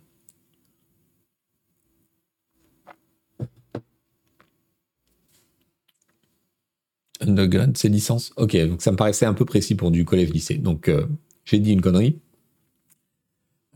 [7.21, 8.33] Undergrad, c'est licence?
[8.37, 10.55] Ok, donc ça me paraissait un peu précis pour du collège-lycée.
[10.55, 11.05] Donc euh,
[11.45, 12.19] j'ai dit une connerie.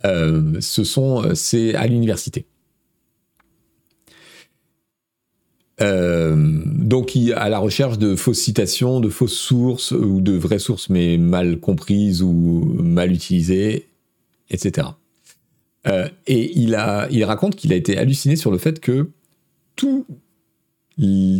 [0.06, 2.46] Euh, ce sont, c'est à l'université.
[5.82, 10.90] Euh, donc, à la recherche de fausses citations, de fausses sources ou de vraies sources
[10.90, 13.88] mais mal comprises ou mal utilisées,
[14.50, 14.88] etc.
[15.88, 19.10] Euh, et il, a, il raconte qu'il a été halluciné sur le fait que
[19.76, 20.06] tout,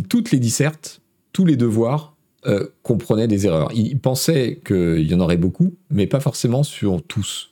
[0.08, 3.70] toutes les dissertes, tous les devoirs euh, comprenaient des erreurs.
[3.74, 7.50] Il pensait qu'il y en aurait beaucoup, mais pas forcément sur tous.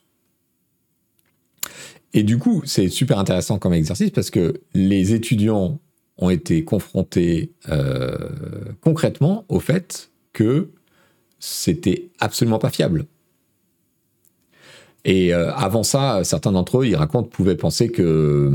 [2.14, 5.78] Et du coup, c'est super intéressant comme exercice parce que les étudiants
[6.18, 8.16] ont été confrontés euh,
[8.80, 10.68] concrètement au fait que
[11.38, 13.06] c'était absolument pas fiable.
[15.04, 18.50] Et euh, avant ça, certains d'entre eux, ils racontent, pouvaient penser que,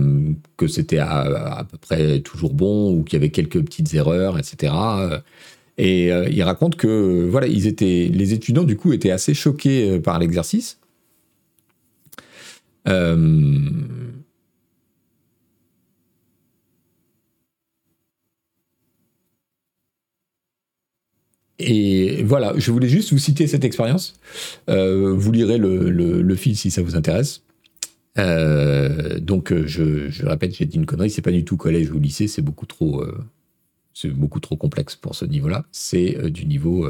[0.58, 4.73] que c'était à, peu près toujours bon ou qu'il y avait quelques petites erreurs, etc.
[5.78, 10.19] Et il raconte que voilà, ils étaient, les étudiants du coup étaient assez choqués par
[10.19, 10.78] l'exercice.
[21.65, 24.15] Et voilà, je voulais juste vous citer cette expérience.
[24.69, 27.41] Euh, vous lirez le, le, fil si ça vous intéresse.
[28.17, 31.99] Euh, donc, euh, je, répète, j'ai dit une connerie, c'est pas du tout collège ou
[31.99, 33.06] lycée, c'est beaucoup trop,
[33.93, 35.63] c'est beaucoup trop complexe pour ce niveau-là.
[35.71, 36.89] C'est du niveau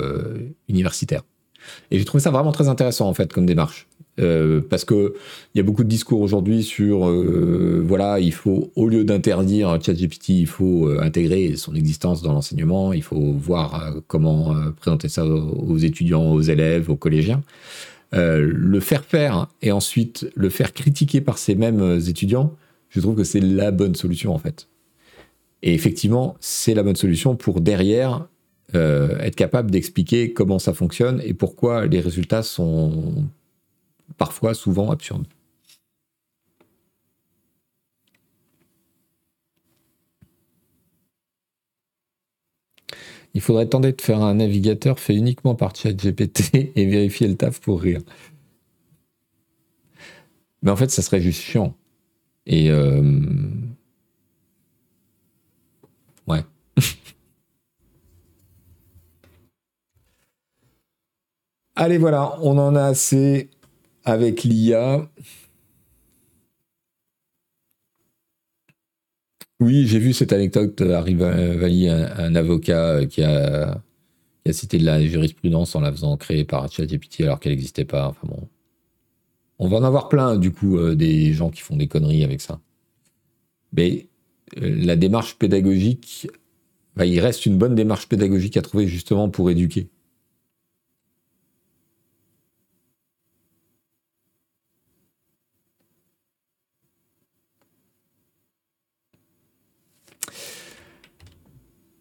[0.67, 1.21] universitaire.
[1.91, 3.87] Et j'ai trouvé ça vraiment très intéressant en fait comme démarche.
[4.19, 5.15] Euh, parce que
[5.53, 9.79] il y a beaucoup de discours aujourd'hui sur euh, voilà il faut au lieu d'interdire
[9.81, 12.93] ChatGPT il faut euh, intégrer son existence dans l'enseignement.
[12.93, 17.41] Il faut voir comment présenter ça aux, étudiants aux élèves aux collégiens.
[18.11, 22.53] Le faire faire et ensuite le faire critiquer par ces mêmes étudiants
[22.89, 24.67] je trouve que c'est la bonne solution en fait.
[25.63, 28.27] Et effectivement c'est la bonne solution pour derrière
[28.75, 33.25] être capable d'expliquer comment ça fonctionne et pourquoi les résultats sont
[34.17, 35.25] parfois souvent absurde.
[43.33, 47.59] Il faudrait tenter de faire un navigateur fait uniquement par ChatGPT et vérifier le taf
[47.59, 48.01] pour rire.
[50.61, 51.75] Mais en fait, ça serait juste chiant.
[52.45, 53.01] Et euh,
[56.27, 56.43] ouais.
[61.75, 63.49] Allez, voilà, on en a assez
[64.05, 65.09] avec l'IA.
[69.59, 73.81] Oui, j'ai vu cette anecdote arrive Vali, un, un, avocat qui a,
[74.51, 78.07] cité de la jurisprudence en la faisant créer par ChatGPT alors qu'elle n'existait pas.
[78.07, 78.27] Enfin.
[79.59, 82.41] On va en avoir plein, du coup, euh, des gens qui font des conneries avec
[82.41, 82.59] ça.
[83.71, 84.07] Mais
[84.61, 86.27] euh, la démarche pédagogique,
[86.95, 89.89] bah, il reste une bonne démarche pédagogique à trouver justement pour éduquer.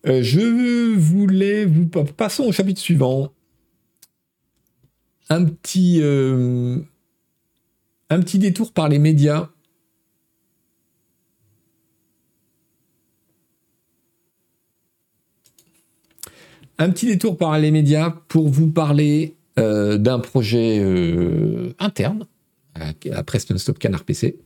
[0.07, 1.87] Euh, je voulais vous...
[1.87, 3.33] Passons au chapitre suivant.
[5.29, 6.79] Un petit, euh,
[8.11, 9.49] un petit détour par les médias.
[16.79, 20.81] Un petit détour par les médias pour vous parler euh, d'un projet
[21.79, 22.27] interne
[22.75, 24.41] à Preston Stop Canard PC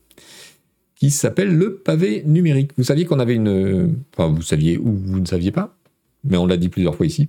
[0.96, 2.72] qui s'appelle le pavé numérique.
[2.76, 3.94] Vous saviez qu'on avait une...
[4.16, 5.76] Enfin, vous saviez ou vous ne saviez pas,
[6.24, 7.28] mais on l'a dit plusieurs fois ici.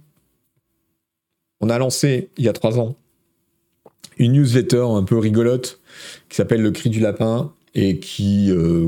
[1.59, 2.95] On a lancé, il y a trois ans,
[4.17, 5.79] une newsletter un peu rigolote
[6.29, 8.87] qui s'appelle Le Cri du Lapin et qui euh,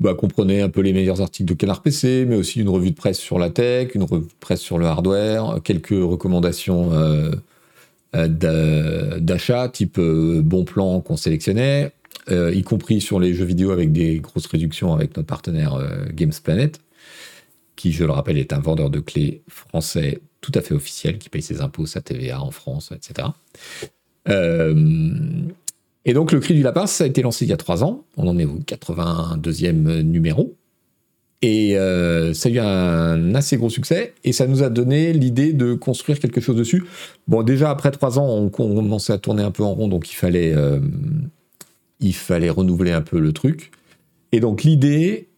[0.00, 2.96] bah, comprenait un peu les meilleurs articles de Canard PC, mais aussi une revue de
[2.96, 7.32] presse sur la tech, une revue de presse sur le hardware, quelques recommandations euh,
[8.14, 11.92] euh, d'achat type bon plan qu'on sélectionnait,
[12.30, 16.06] euh, y compris sur les jeux vidéo avec des grosses réductions avec notre partenaire euh,
[16.12, 16.80] Games Planet,
[17.76, 21.28] qui, je le rappelle, est un vendeur de clés français tout à fait officiel, qui
[21.28, 23.28] paye ses impôts, sa TVA en France, etc.
[24.28, 24.74] Euh,
[26.06, 28.04] et donc, le cri du lapin, ça a été lancé il y a trois ans.
[28.16, 30.54] On en est au 82e numéro.
[31.42, 31.74] Et
[32.32, 36.18] ça a eu un assez gros succès et ça nous a donné l'idée de construire
[36.18, 36.84] quelque chose dessus.
[37.28, 40.14] Bon, déjà après trois ans, on commençait à tourner un peu en rond, donc il
[40.14, 40.54] fallait
[42.00, 43.70] il fallait renouveler un peu le truc.
[44.32, 45.28] Et donc l'idée,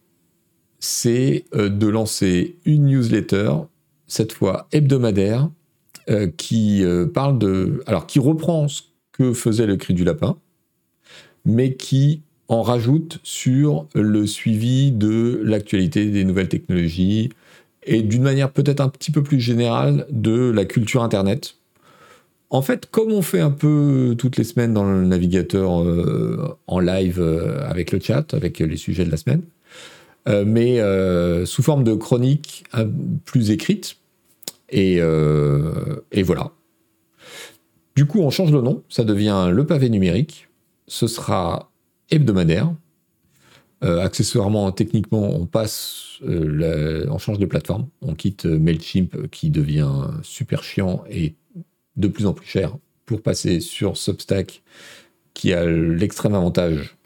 [0.79, 3.51] c'est euh, de lancer une newsletter,
[4.07, 5.49] cette fois hebdomadaire,
[6.09, 7.39] euh, qui euh, parle.
[7.85, 10.37] Alors, qui reprend ce que faisait le cri du lapin,
[11.45, 17.29] mais qui en rajoute sur le suivi de l'actualité des nouvelles technologies
[17.83, 21.55] et d'une manière peut-être un petit peu plus générale de la culture Internet,
[22.49, 26.79] en fait, comme on fait un peu toutes les semaines dans le navigateur euh, en
[26.79, 29.41] live euh, avec le chat, avec les sujets de la semaine,
[30.29, 30.79] euh, mais
[31.45, 32.63] sous forme de chronique
[33.25, 33.97] plus écrite.
[34.69, 35.01] Et,
[36.23, 36.51] voilà.
[37.95, 40.47] Du coup, on change le nom, ça devient le pavé numérique.
[40.87, 41.71] Ce sera
[42.11, 42.73] hebdomadaire.
[43.81, 47.87] accessoirement, techniquement, on passe, on change de plateforme.
[48.01, 49.91] On quitte Mailchimp qui devient
[50.21, 51.35] super chiant et
[51.97, 54.61] de plus en plus cher pour passer sur Substack
[55.33, 56.97] qui a l'extrême avantage,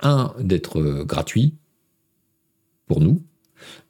[0.00, 1.54] un, d'être euh, gratuit
[2.86, 3.22] pour nous,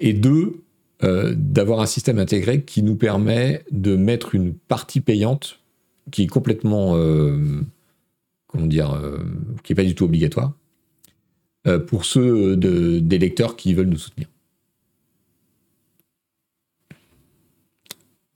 [0.01, 0.63] et deux,
[1.03, 5.61] euh, d'avoir un système intégré qui nous permet de mettre une partie payante
[6.11, 7.61] qui est complètement, euh,
[8.47, 8.99] comment dire,
[9.63, 10.55] qui n'est pas du tout obligatoire,
[11.87, 14.27] pour ceux des lecteurs qui veulent nous soutenir.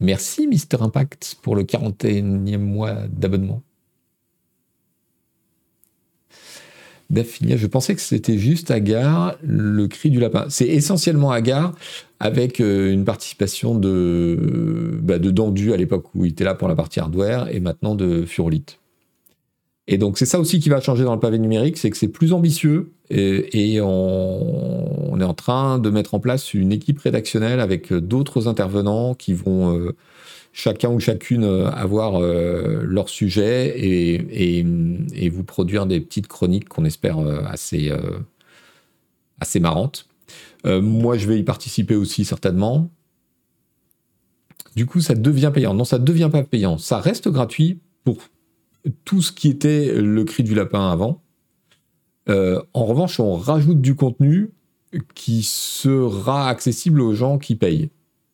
[0.03, 3.63] Merci Mister Impact pour le 41e mois d'abonnement.
[7.09, 10.47] Daphinia, je pensais que c'était juste Agar, le cri du lapin.
[10.49, 11.75] C'est essentiellement Agar
[12.19, 16.69] avec euh, une participation de, bah, de Dandu à l'époque où il était là pour
[16.69, 18.79] la partie hardware et maintenant de Furolite.
[19.89, 22.09] Et donc c'est ça aussi qui va changer dans le pavé numérique, c'est que c'est
[22.09, 27.93] plus ambitieux et, on, est en train de mettre en place une équipe rédactionnelle avec
[27.93, 29.95] d'autres intervenants qui vont euh,
[30.53, 34.63] chacun ou chacune avoir euh, leur sujet et,
[35.31, 37.93] vous produire des petites chroniques qu'on espère euh, assez,
[39.41, 40.07] assez marrantes.
[40.65, 42.89] moi je vais y participer aussi certainement.
[44.77, 45.75] Du coup ça devient payant.
[45.75, 46.79] Non ça ne devient pas payant.
[46.79, 48.19] Ça reste gratuit pour
[49.05, 51.23] tout ce qui était le cri du lapin avant.
[52.29, 54.51] Euh, en revanche, on rajoute du contenu
[55.15, 57.91] qui sera accessible aux gens qui payent.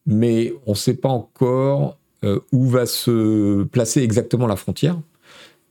[0.07, 4.99] Mais on ne sait pas encore euh, où va se placer exactement la frontière.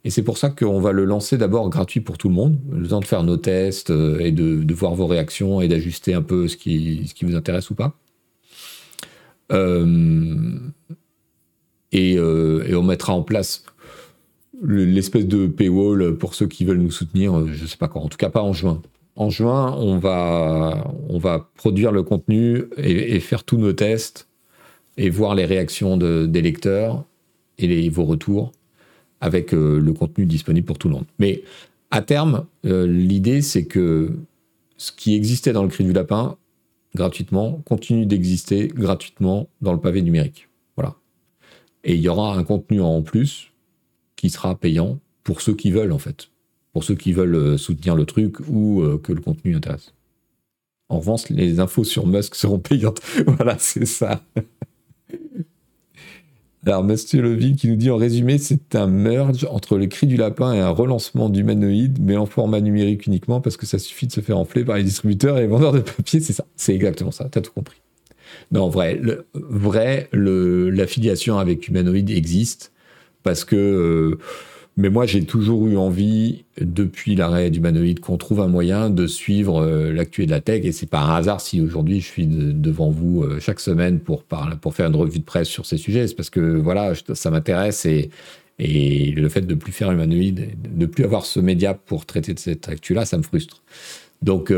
[0.03, 2.87] Et c'est pour ça qu'on va le lancer d'abord gratuit pour tout le monde, le
[2.87, 6.47] temps de faire nos tests euh, et de, voir vos réactions et d'ajuster un peu
[6.47, 7.97] ce qui, ce qui vous intéresse ou pas.
[11.91, 13.63] et, on mettra en place
[14.63, 18.09] l'espèce de paywall pour ceux qui veulent nous soutenir, euh, je sais pas quand, en
[18.09, 18.81] tout cas pas en juin.
[19.15, 24.27] En juin, on va, on va produire le contenu et, faire tous nos tests
[24.95, 27.03] et voir les réactions des lecteurs
[27.57, 28.51] et vos retours
[29.19, 31.05] avec euh, le contenu disponible pour tout le monde.
[31.17, 31.41] Mais
[31.89, 34.15] à terme, euh, l'idée c'est que
[34.77, 36.37] ce qui existait dans le cri du lapin
[36.93, 40.49] gratuitement continue d'exister gratuitement dans le pavé numérique.
[40.75, 40.95] Voilà.
[41.83, 43.51] Et il y aura un contenu en plus
[44.17, 46.27] qui sera payant pour ceux qui veulent, en fait.
[46.73, 49.93] Pour ceux qui veulent euh, soutenir le truc ou euh, que le contenu intéresse.
[50.89, 53.01] En revanche, les infos sur Musk seront payantes.
[53.25, 54.21] voilà, c'est ça.
[56.65, 60.53] Alors, Monsieur qui nous dit en résumé, c'est un merge entre le cri du lapin
[60.53, 64.19] et un relancement d'humanoïde, mais en format numérique uniquement, parce que ça suffit de se
[64.19, 66.45] faire enfler par les distributeurs et les vendeurs de papier, c'est ça.
[66.57, 67.77] C'est exactement ça, t'as tout compris.
[68.51, 72.73] Non, vrai, le, vrai, l'affiliation avec humanoïde existe
[73.27, 73.55] parce que.
[73.55, 74.17] Euh,
[74.79, 79.59] mais moi, j'ai toujours eu envie, depuis l'arrêt d'Humanoïde, qu'on trouve un moyen de suivre
[79.59, 80.63] euh, l'actualité de la tech.
[80.65, 84.23] Et c'est pas un hasard si aujourd'hui je suis devant vous euh, chaque semaine pour,
[84.71, 86.07] faire une revue de presse sur ces sujets.
[86.07, 88.11] C'est parce que voilà, ça m'intéresse et,
[88.59, 92.69] le fait de plus faire Humanoïde, de plus avoir ce média pour traiter de cette
[92.69, 93.63] actu-là, ça me frustre.
[94.21, 94.53] Donc,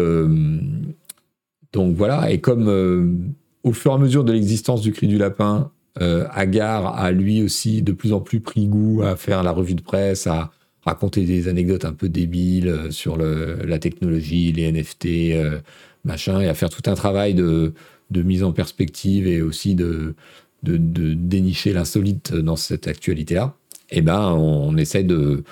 [1.73, 2.29] voilà.
[2.29, 7.11] Et comme au fur et à mesure de l'existence du cri du lapin, Agar a
[7.11, 10.51] lui aussi de plus en plus pris goût à faire la revue de presse, à
[10.85, 15.59] raconter des anecdotes un peu débiles euh, sur la technologie, les NFT, euh,
[16.03, 17.73] machin, et à faire tout un travail de,
[18.11, 20.15] mise en perspective et aussi de,
[20.63, 23.55] dénicher l'insolite dans cette actualité-là.
[23.91, 25.43] Eh ben, on, essaie de,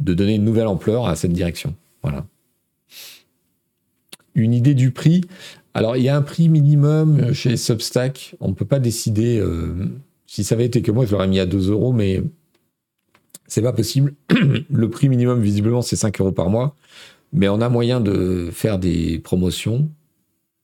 [0.00, 1.74] de donner une nouvelle ampleur à cette direction.
[2.02, 2.26] Voilà.
[4.34, 5.22] Une idée du prix.
[5.74, 8.36] Alors, il y a un prix minimum chez Substack.
[8.40, 9.38] On ne peut pas décider.
[9.38, 9.86] Euh,
[10.26, 12.22] si ça avait été que moi, je l'aurais mis à 2 euros, mais
[13.46, 14.14] c'est pas possible.
[14.70, 16.74] le prix minimum, visiblement, c'est 5 euros par mois.
[17.32, 19.90] Mais on a moyen de faire des promotions.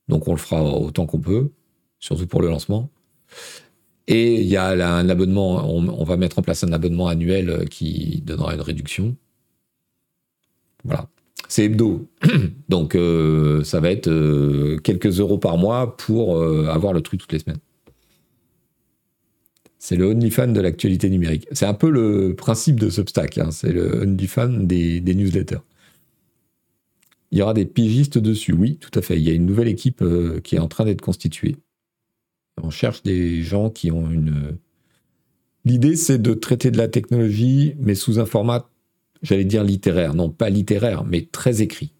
[0.07, 1.49] Donc, on le fera autant qu'on peut,
[1.99, 2.89] surtout pour le lancement.
[4.07, 8.21] Et il y a un abonnement, on, va mettre en place un abonnement annuel qui
[8.23, 9.15] donnera une réduction.
[10.83, 11.07] Voilà.
[11.47, 12.07] C'est hebdo.
[12.69, 17.19] Donc, euh, ça va être euh, quelques euros par mois pour euh, avoir le truc
[17.21, 17.59] toutes les semaines.
[19.77, 21.47] C'est le OnlyFan de l'actualité numérique.
[21.51, 23.37] C'est un peu le principe de Substack.
[23.37, 23.51] Hein.
[23.51, 25.61] C'est le OnlyFan des, des, newsletters.
[27.31, 28.53] Il y aura des pigistes dessus.
[28.53, 29.17] Oui, tout à fait.
[29.17, 30.03] Il y a une nouvelle équipe
[30.43, 31.57] qui est en train d'être constituée.
[32.61, 34.57] On cherche des gens qui ont une.
[35.65, 38.69] L'idée, c'est de traiter de la technologie, mais sous un format
[39.25, 41.91] j'allais dire littéraire, non pas littéraire, mais très écrit.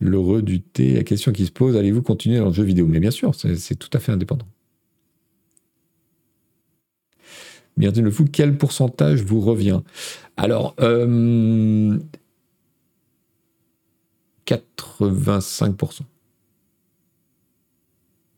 [0.00, 2.86] L'heureux du thé, la question qui se pose, allez-vous continuer dans le jeu vidéo?
[2.86, 4.46] Mais bien sûr, c'est tout à fait indépendant.
[7.76, 9.80] Myrdine Le Fou, quel pourcentage vous revient?
[10.36, 12.00] Alors, 85%,
[15.00, 15.04] euh,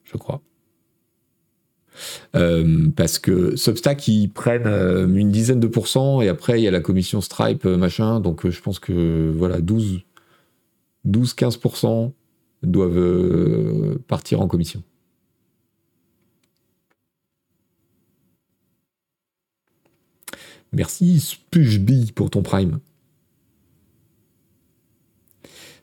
[0.05, 0.43] je crois.
[2.35, 6.69] Euh, parce que Substack, ils prennent euh, une dizaine de pourcents et après, il y
[6.69, 8.21] a la commission Stripe, euh, machin.
[8.21, 10.01] Donc, je pense que voilà, 12,
[11.07, 12.13] 12-15%
[12.63, 14.83] doivent partir en commission.
[20.73, 22.81] Merci Spujby pour ton prime.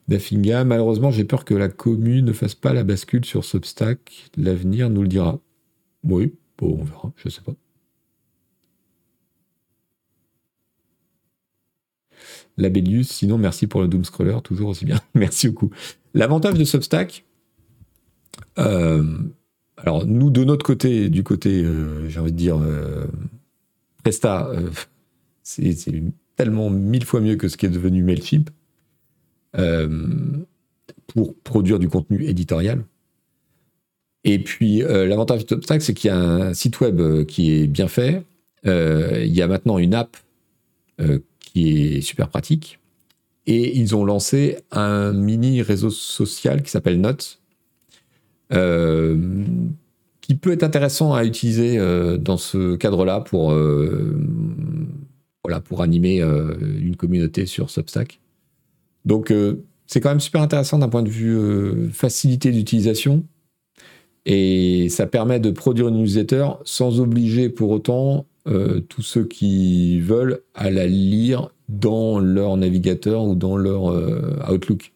[0.07, 4.29] Dafinga, malheureusement, j'ai peur que la commune ne fasse pas la bascule sur Substack.
[4.35, 5.39] L'avenir nous le dira.
[6.03, 7.53] Oui, bon, on verra, je sais pas.
[12.57, 14.99] Labellius, sinon merci pour le Doom Scroller, toujours aussi bien.
[15.15, 15.71] merci beaucoup.
[16.13, 17.25] L'avantage de Substack,
[18.59, 19.03] euh,
[19.77, 23.07] alors nous de notre côté, du côté, euh, j'ai envie de dire, euh,
[24.03, 24.51] Presta,
[25.43, 25.75] c'est
[26.35, 28.49] tellement mille fois mieux que ce qui est devenu Mailchimp
[31.07, 32.83] pour produire du contenu éditorial.
[34.23, 37.87] Et puis l'avantage de Substack, c'est qu'il y a un site web qui est bien
[37.87, 38.23] fait.
[38.65, 40.15] il y a maintenant une app
[41.39, 42.79] qui est super pratique.
[43.45, 47.41] Et ils ont lancé un mini réseau social qui s'appelle Notes,
[48.53, 49.17] euh,
[50.21, 54.17] qui peut être intéressant à utiliser euh, dans ce cadre-là pour, euh,
[55.43, 58.21] voilà, pour animer une communauté sur Substack.
[59.03, 59.33] Donc
[59.87, 63.25] c'est quand même super intéressant d'un point de vue facilité d'utilisation.
[64.25, 70.01] Et ça permet de produire une newsletter sans obliger pour autant euh, tous ceux qui
[70.01, 74.91] veulent à la lire dans leur navigateur ou dans leur euh, Outlook.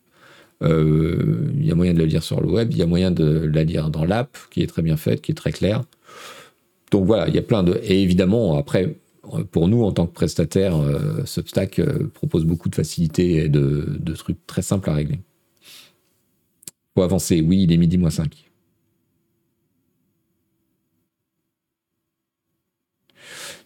[0.64, 3.12] Euh, il y a moyen de la lire sur le web, il y a moyen
[3.12, 5.84] de la lire dans l'app qui est très bien faite, qui est très claire.
[6.92, 7.80] Donc voilà, il y a plein de.
[7.84, 8.98] Et évidemment, après,
[9.52, 10.76] pour nous, en tant que prestataire,
[11.26, 11.82] Substack
[12.14, 15.20] propose beaucoup de facilités et de, trucs très simples à régler.
[16.94, 18.47] Pour avancer, oui, il est midi moins 5.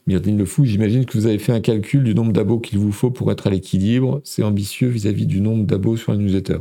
[0.08, 2.92] Myrdine Le Fou, j'imagine que vous avez fait un calcul du nombre d'abos qu'il vous
[2.92, 4.22] faut pour être à l'équilibre.
[4.24, 6.58] C'est ambitieux vis-à-vis du nombre d'abos sur la newsletter.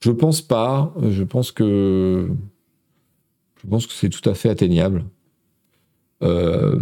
[0.00, 0.94] Je pense pas.
[1.08, 2.28] Je pense que
[3.62, 5.04] je pense que c'est tout à fait atteignable.
[6.22, 6.78] Euh,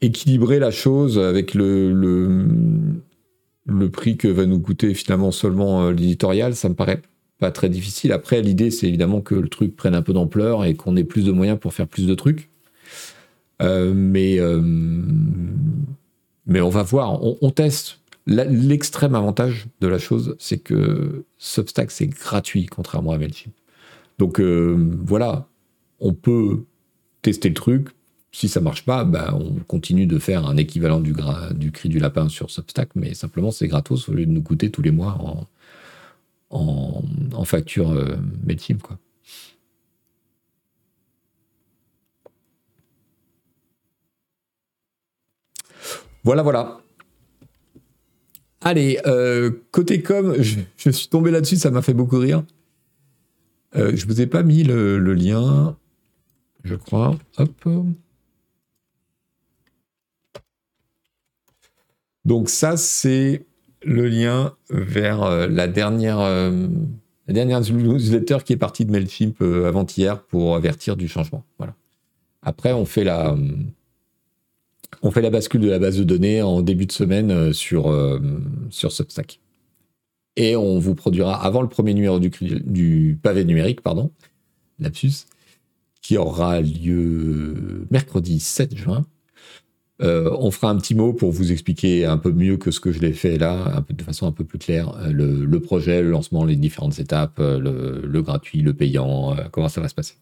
[0.00, 1.92] équilibrer la chose avec le,
[3.64, 7.00] le, prix que va nous coûter finalement seulement euh, l'éditorial, ça me paraît
[7.38, 8.12] pas très difficile.
[8.12, 11.24] Après, l'idée, c'est évidemment que le truc prenne un peu d'ampleur et qu'on ait plus
[11.24, 12.51] de moyens pour faire plus de trucs.
[13.62, 14.60] Euh, mais, euh,
[16.46, 18.00] mais on va voir, on, teste.
[18.26, 23.52] L'extrême avantage de la chose, c'est que Substack, c'est gratuit, contrairement à Mailchimp.
[24.18, 25.48] Donc euh, voilà,
[25.98, 26.62] on peut
[27.22, 27.88] tester le truc.
[28.30, 31.12] Si ça marche pas, ben, on continue de faire un équivalent du,
[31.72, 34.82] cri du lapin sur Substack, mais simplement c'est gratos au lieu de nous coûter tous
[34.82, 35.18] les mois
[36.50, 38.16] en, facture euh.
[38.82, 38.98] Quoi.
[46.24, 46.82] Voilà, voilà.
[48.60, 52.44] Allez, euh, côté com, je, suis tombé là-dessus, ça m'a fait beaucoup rire.
[53.74, 55.76] Euh, je vous ai pas mis le, lien,
[56.62, 57.18] je crois.
[57.38, 57.68] Hop.
[62.24, 63.46] Donc ça, c'est
[63.82, 70.22] le lien vers euh, la dernière, la dernière newsletter qui est partie de Mailchimp avant-hier
[70.22, 71.44] pour avertir du changement.
[71.58, 71.74] Voilà.
[72.42, 73.36] Après, on fait la
[75.00, 77.90] on fait la bascule de la base de données en début de semaine euh, sur,
[77.90, 78.20] euh,
[78.70, 79.40] sur Substack.
[80.36, 84.10] Et on vous produira avant le premier numéro du, pavé numérique, pardon,
[84.78, 85.26] lapsus,
[86.00, 89.04] qui aura lieu mercredi 7 juin.
[90.00, 92.92] Euh, on fera un petit mot pour vous expliquer un peu mieux que ce que
[92.92, 96.56] je l'ai fait là, de façon un peu plus claire, le, projet, le lancement, les
[96.56, 100.14] différentes étapes, le gratuit, le payant, comment ça va se passer.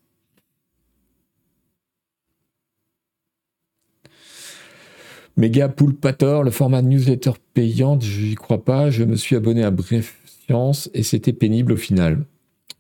[5.41, 8.91] Méga Poulpator, le format newsletter payante, j'y crois pas.
[8.91, 12.27] Je me suis abonné à Bref Science et c'était pénible au final.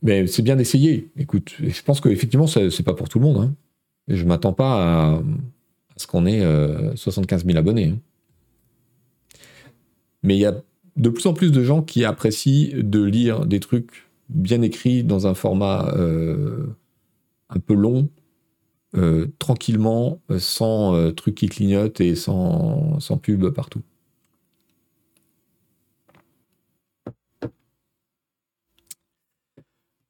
[0.02, 1.08] Mais c'est bien d'essayer.
[1.16, 3.38] Écoute, je pense qu'effectivement, c'est pas pour tout le monde.
[3.38, 3.54] Hein.
[4.08, 5.22] Je m'attends pas à,
[5.96, 6.42] ce qu'on ait
[6.96, 7.94] 75 euh, 000 abonnés.
[7.94, 7.98] Hein.
[10.22, 10.54] Mais il y a
[10.96, 15.26] de plus en plus de gens qui apprécient de lire des trucs bien écrits dans
[15.26, 16.66] un format euh,
[17.48, 18.10] un peu long
[18.96, 23.82] euh, tranquillement, euh, sans euh, trucs qui clignotent et sans, sans pub partout.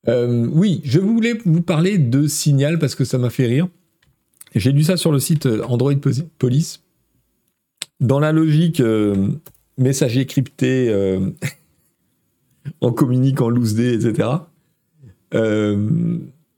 [0.09, 3.69] oui, je voulais vous parler de Signal parce que ça m'a fait rire.
[4.57, 5.95] J'ai lu ça sur le site Android
[6.39, 6.83] Police.
[8.01, 8.83] Dans la logique
[9.79, 10.93] messager crypté
[12.81, 14.31] en communique en loose day, etc.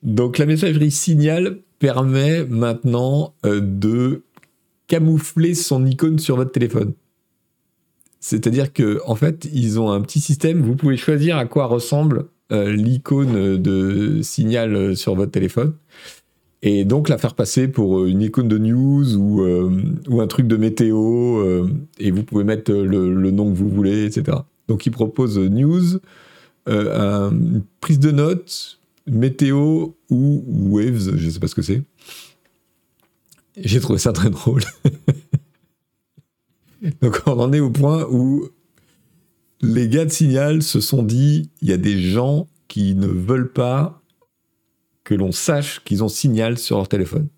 [0.03, 4.23] donc la messagerie Signal permet maintenant euh, de
[4.87, 6.93] camoufler son icône sur votre téléphone.
[8.21, 10.61] C'est-à-dire que en fait, ils ont un petit système.
[10.61, 15.73] Vous pouvez choisir à quoi ressemble euh, l'icône de signal euh, sur votre téléphone,
[16.63, 19.43] et donc la faire passer pour une icône de news ou,
[20.09, 21.67] ou un truc de météo.
[21.99, 24.37] et vous pouvez mettre le, nom que vous voulez, etc.
[24.69, 25.99] Donc ils proposent news,
[27.81, 31.83] prise de notes, météo ou waves, je sais pas ce que c'est.
[33.57, 34.63] J'ai trouvé ça très drôle.
[37.01, 38.49] Donc on en est au point où
[39.61, 43.53] les gars de Signal se sont dit, il y a des gens qui ne veulent
[43.53, 44.03] pas
[45.05, 47.29] que l'on sache qu'ils ont Signal sur leur téléphone.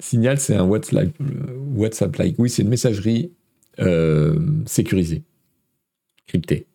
[0.00, 1.08] Signal, c'est un WhatsApp,
[1.76, 2.36] WhatsApp like.
[2.38, 3.32] Oui, c'est une messagerie
[3.80, 5.22] euh, sécurisée,
[6.26, 6.66] cryptée.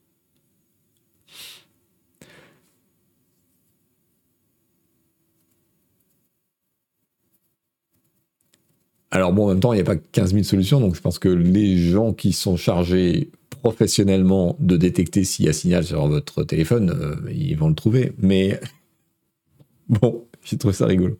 [9.11, 11.17] Alors bon, en même temps, il n'y a pas 15 000 solutions, donc je pense
[11.17, 16.43] que les gens qui sont chargés professionnellement de détecter s'il y a signal sur votre
[16.43, 18.13] téléphone, euh, ils vont le trouver.
[18.17, 18.59] Mais
[19.89, 21.17] bon, j'ai trouvé ça rigolo.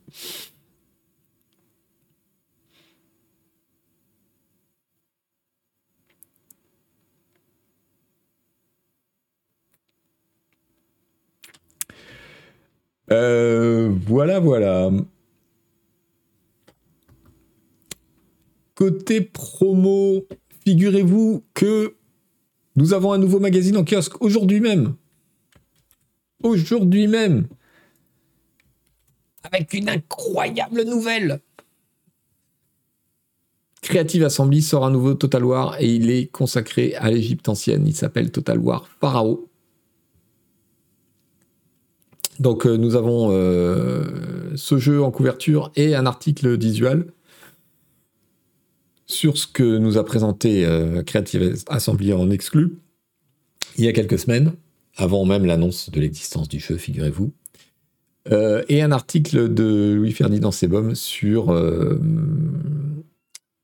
[13.10, 14.90] Euh, voilà, voilà.
[18.74, 20.26] Côté promo,
[20.64, 21.94] figurez-vous que
[22.76, 24.94] nous avons un nouveau magazine en kiosque aujourd'hui même.
[26.42, 27.48] Aujourd'hui même.
[29.42, 31.40] Avec une incroyable nouvelle.
[33.82, 37.86] Creative Assembly sort un nouveau Total War et il est consacré à l'Égypte ancienne.
[37.86, 39.47] Il s'appelle Total War Pharaoh.
[42.38, 44.04] Donc euh, nous avons euh,
[44.54, 47.06] ce jeu en couverture et un article visuel
[49.06, 52.76] sur ce que nous a présenté euh, Creative Assembly en exclu
[53.76, 54.54] il y a quelques semaines,
[54.96, 57.32] avant même l'annonce de l'existence du jeu, figurez-vous.
[58.68, 61.50] Et un article de Louis-Ferdinand Sebom sur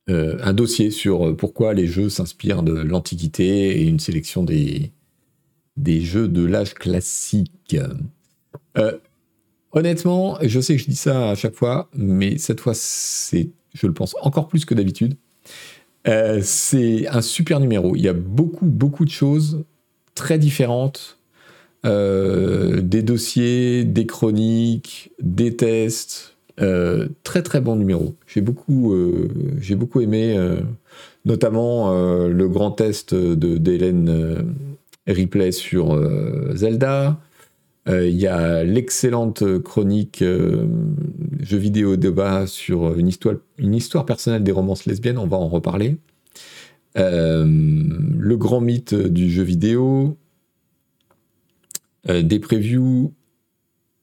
[0.06, 4.92] un dossier sur pourquoi les jeux s'inspirent de l'Antiquité et une sélection des
[6.00, 7.76] jeux de l'âge classique.
[9.72, 13.86] Honnêtement, je sais que je dis ça à chaque fois, mais cette fois, c'est, je
[13.86, 15.16] le pense encore plus que d'habitude.
[16.06, 17.96] Euh, c'est un super numéro.
[17.96, 19.64] Il y a beaucoup, beaucoup de choses
[20.14, 21.18] très différentes.
[21.86, 26.36] Euh, des dossiers, des chroniques, des tests.
[26.60, 28.14] Euh, très très bon numéro.
[28.26, 28.94] J'ai beaucoup,
[29.60, 30.38] j'ai beaucoup aimé,
[31.24, 34.54] notamment le grand test de d'Hélène
[35.06, 36.00] Ripley sur
[36.54, 37.18] Zelda.
[37.88, 40.66] Euh, il y a l'excellente chronique euh,
[41.40, 45.48] jeu vidéo débat sur une histoire, une histoire personnelle des romances lesbiennes, on va en
[45.48, 45.98] reparler.
[46.96, 50.16] Euh, le grand mythe du jeu vidéo,
[52.08, 53.12] des previews.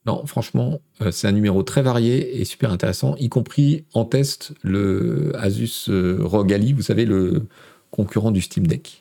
[0.08, 5.32] Non, franchement, c'est un numéro très varié et super intéressant, y compris en test le
[5.36, 7.48] Asus ROG Ali, vous savez, le
[7.92, 9.01] concurrent du Steam Deck.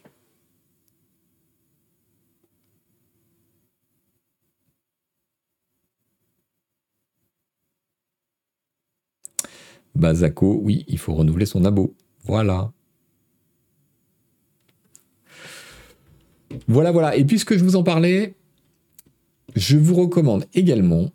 [9.95, 11.95] Bazako, oui, il faut renouveler son abo.
[12.25, 12.73] Voilà.
[16.69, 17.17] Voilà, voilà.
[17.17, 18.35] Et puisque je vous en parlais,
[19.57, 21.11] je vous recommande également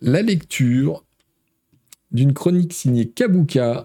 [0.00, 1.04] la lecture
[2.12, 3.84] d'une chronique signée Kabuka,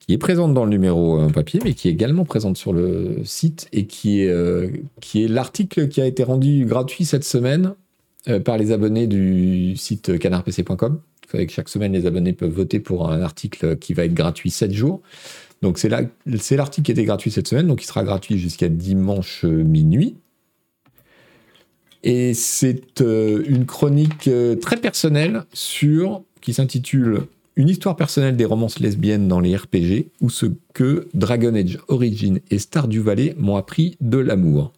[0.00, 3.24] qui est présente dans le numéro euh, papier, mais qui est également présente sur le
[3.24, 4.68] site et qui est, euh,
[5.14, 7.74] l'article qui a été rendu gratuit cette semaine
[8.28, 11.00] euh, par les abonnés du site canardpc.com.
[11.34, 14.72] Que chaque semaine, les abonnés peuvent voter pour un article qui va être gratuit 7
[14.72, 15.02] jours.
[15.62, 20.16] Donc c'est l'article qui était gratuit cette semaine, donc il sera gratuit jusqu'à dimanche minuit.
[22.04, 27.22] Et c'est euh, une chronique euh, très personnelle sur qui s'intitule
[27.56, 32.40] Une histoire personnelle des romances lesbiennes dans les RPG ou ce que Dragon Age Origin
[32.50, 34.74] et Stardew Valley m'ont appris de l'amour.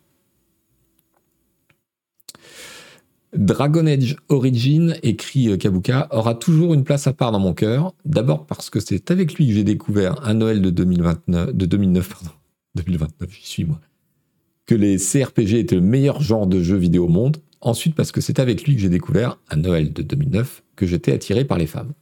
[3.37, 7.95] Dragon Age Origin, écrit euh, Kabuka, aura toujours une place à part dans mon cœur.
[8.05, 12.09] D'abord parce que c'est avec lui que j'ai découvert un Noël de 2029, de 2009,
[12.09, 12.31] pardon,
[12.77, 13.81] 2029, j'y suis moi,
[14.67, 17.39] que les CRPG étaient le meilleur genre de jeu vidéo au monde.
[17.61, 21.13] Ensuite parce que c'est avec lui que j'ai découvert un Noël de 2009 que j'étais
[21.13, 21.93] attiré par les femmes.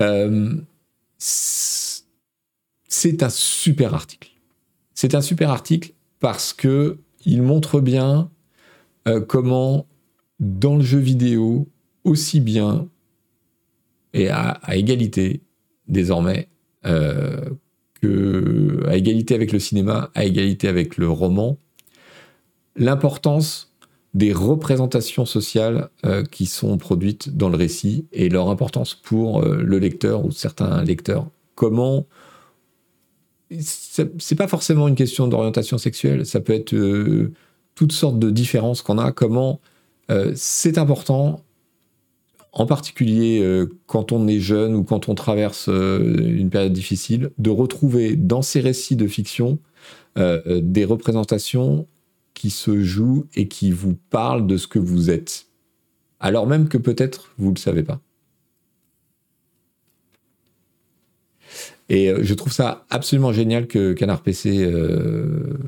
[0.00, 0.54] Euh,
[1.18, 4.30] c'est un super article.
[4.94, 8.30] C'est un super article parce que il montre bien
[9.08, 9.86] euh, comment
[10.40, 11.68] dans le jeu vidéo
[12.04, 12.88] aussi bien
[14.12, 15.42] et à, égalité
[15.86, 16.48] désormais
[16.84, 17.50] euh,
[18.00, 21.58] que à égalité avec le cinéma, à égalité avec le roman,
[22.76, 23.70] l'importance
[24.14, 29.62] des représentations sociales euh, qui sont produites dans le récit et leur importance pour euh,
[29.62, 31.28] le lecteur ou certains lecteurs.
[31.54, 32.06] Comment
[33.58, 37.32] c'est pas forcément une question d'orientation sexuelle, ça peut être euh,
[37.74, 39.60] toutes sortes de différences qu'on a, comment
[40.10, 41.44] euh, c'est important,
[42.52, 47.50] en particulier euh, quand on est jeune ou quand on traverse une période difficile, de
[47.50, 49.58] retrouver dans ces récits de fiction
[50.16, 51.86] des représentations
[52.34, 55.46] qui se jouent et qui vous parlent de ce que vous êtes,
[56.18, 58.00] alors même que peut-être vous ne le savez pas.
[61.90, 65.58] Et euh, je trouve ça absolument génial que Canard PC euh,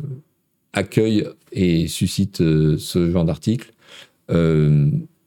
[0.73, 3.73] accueille et suscite euh, ce genre d'article.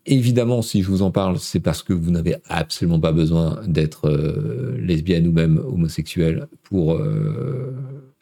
[0.06, 4.10] Évidemment, si je vous en parle, c'est parce que vous n'avez absolument pas besoin d'être
[4.80, 7.02] lesbienne ou même homosexuel pour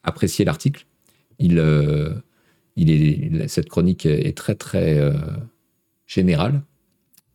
[0.03, 0.85] apprécier l'article.
[1.39, 5.13] Il, est, cette chronique est très très
[6.05, 6.63] générale.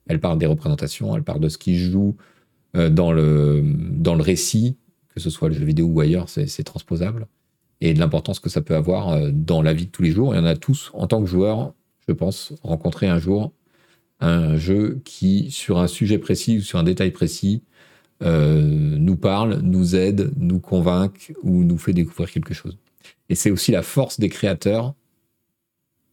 [0.07, 2.16] Elle parle des représentations, elle parle de ce qui joue
[2.74, 4.76] dans le, dans le récit,
[5.18, 7.26] que ce soit le jeu vidéo ou ailleurs, c'est transposable.
[7.80, 10.34] Et de l'importance que ça peut avoir euh, dans la vie de tous les jours.
[10.34, 11.74] Il y en a tous, en tant que joueur,
[12.09, 13.52] je pense, rencontrer un jour
[14.20, 17.62] un jeu qui, sur un sujet précis ou sur un détail précis,
[18.22, 22.78] euh, nous parle, nous aide, nous convainc ou nous fait découvrir quelque chose.
[23.28, 24.94] Et c'est aussi la force des créateurs,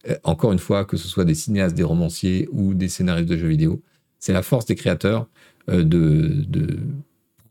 [0.08, 3.36] euh, encore une fois, que ce soit des cinéastes, des romanciers ou des scénaristes de
[3.36, 3.82] jeux vidéo,
[4.18, 5.28] c'est la force des créateurs
[5.68, 6.78] de, de,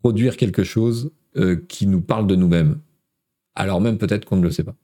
[0.02, 2.80] produire quelque chose euh, qui nous parle de nous-mêmes,
[3.56, 4.76] alors même peut-être qu'on ne le sait pas.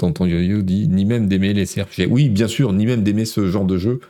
[0.00, 2.06] Tonton Yo-Yo dit ni même d'aimer les CRPG.
[2.10, 4.00] Oui, bien sûr, ni même d'aimer ce genre de jeu,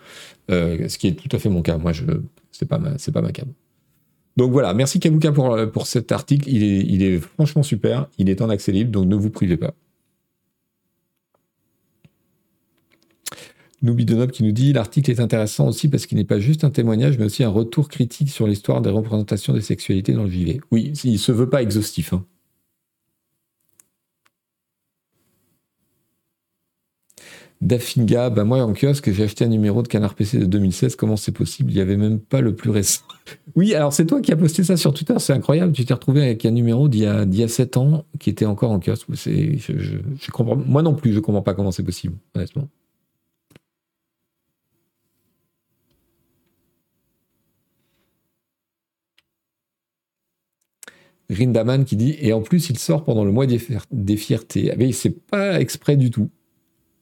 [0.50, 1.78] euh, ce qui est tout à fait mon cas.
[1.78, 2.04] Moi, je
[2.52, 3.30] c'est pas ma, c'est pas ma.
[4.36, 6.48] Donc voilà, merci Kabuka pour, pour cet article.
[6.48, 8.08] Il est, franchement super.
[8.18, 9.74] Il est en accès libre, donc ne vous privez pas.
[13.82, 13.96] Noub
[14.30, 17.24] qui nous dit l'article est intéressant aussi parce qu'il n'est pas juste un témoignage, mais
[17.24, 20.60] aussi un retour critique sur l'histoire des représentations des sexualités dans le JV.
[20.70, 22.12] Oui, il se veut pas exhaustif.
[22.12, 22.24] Hein.
[27.60, 30.96] Dafinga, bah moi en kiosque, j'ai acheté un numéro de Canard PC de 2016.
[30.96, 31.70] Comment c'est possible?
[31.70, 33.02] Il n'y avait même pas le plus récent.
[33.54, 35.72] oui, alors c'est toi qui as posté ça sur Twitter, c'est incroyable.
[35.72, 38.46] Tu t'es retrouvé avec un numéro d'il y, a, y a 7 ans qui était
[38.46, 39.08] encore en kiosque.
[40.66, 42.68] moi non plus, je ne comprends pas comment c'est possible, honnêtement.
[51.30, 54.72] Rindaman qui dit Et en plus, il sort pendant le mois des, fiertés.
[54.76, 56.30] Mais c'est pas exprès du tout.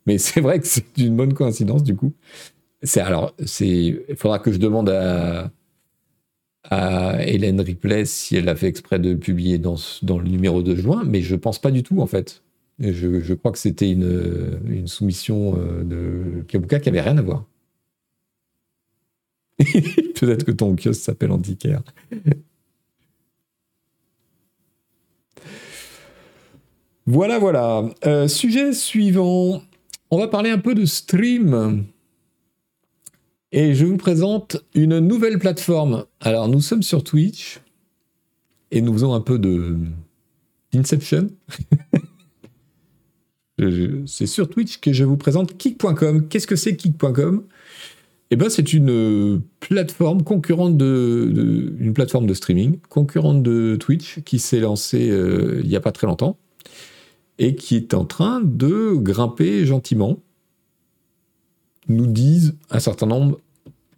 [0.08, 2.12] Mais c'est vrai que c'est une bonne coïncidence, du coup.
[2.96, 5.52] Alors, il faudra que je demande à,
[7.20, 11.22] Hélène Ripley si elle a fait exprès de publier dans, le numéro de juin, mais
[11.22, 12.42] je pense pas du tout, en fait.
[12.78, 17.44] Je, crois que c'était une, une, soumission euh, de Kabuka qui avait rien à voir.
[19.58, 21.82] Peut-être que ton kiosque s'appelle Antiquaire.
[27.06, 27.88] Voilà, voilà.
[28.06, 29.62] Euh, sujet suivant.
[30.10, 31.84] On va parler un peu de stream.
[33.52, 36.04] Et je vous présente une nouvelle plateforme.
[36.20, 37.60] Alors, nous sommes sur Twitch.
[38.70, 39.76] Et nous faisons un peu de.
[40.74, 41.28] Inception.
[44.06, 46.28] c'est sur Twitch que je vous présente Kik.com.
[46.28, 47.44] Qu'est-ce que c'est Kik.com
[48.30, 54.38] eh ben, c'est une plateforme concurrente de, une plateforme de streaming concurrente de Twitch qui
[54.38, 56.36] s'est lancée euh, il n'y a pas très longtemps
[57.38, 60.18] et qui est en train de grimper gentiment,
[61.88, 63.40] nous disent un certain nombre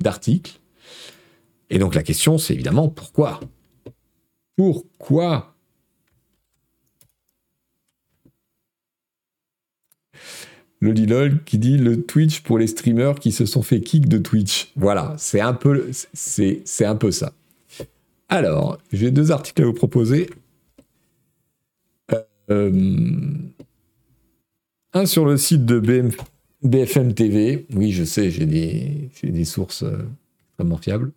[0.01, 0.61] d'articles.
[1.70, 3.41] Et donc la question, c'est évidemment pourquoi?
[4.57, 5.55] Pourquoi?
[10.82, 14.18] Le Lilol qui dit le Twitch pour les streamers qui se sont fait kick de
[14.18, 14.72] Twitch.
[14.76, 15.59] Voilà, c'est un
[16.14, 17.34] c'est un peu ça.
[18.28, 20.30] Alors, j'ai deux articles à vous proposer.
[22.51, 22.70] Euh,
[24.92, 25.78] un sur le site de
[26.62, 27.66] BFM TV.
[27.74, 30.09] Oui, je sais, j'ai des, sources euh,
[30.48, 31.12] extrêmement fiables.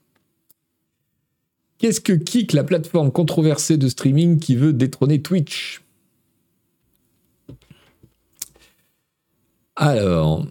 [1.79, 5.81] Qu'est-ce que Kik, la plateforme controversée de streaming qui veut détrôner Twitch?
[9.75, 10.45] Alors,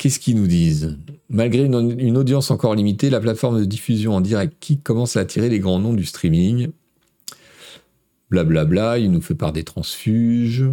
[0.00, 0.96] qu'est-ce qu'ils nous disent?
[1.28, 5.50] Malgré une, audience encore limitée, la plateforme de diffusion en direct qui commence à attirer
[5.50, 6.68] les grands noms du streaming.
[8.30, 10.64] Blablabla, bla bla, il nous fait part des transfuges.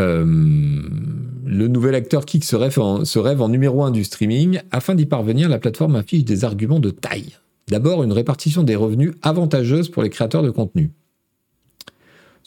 [0.00, 4.60] Euh, le nouvel acteur Kik se rêve, en, se rêve en numéro 1 du streaming.
[4.72, 7.36] Afin d'y parvenir, la plateforme affiche des arguments de taille.
[7.68, 10.90] D'abord, une répartition des revenus avantageuse pour les créateurs de contenu.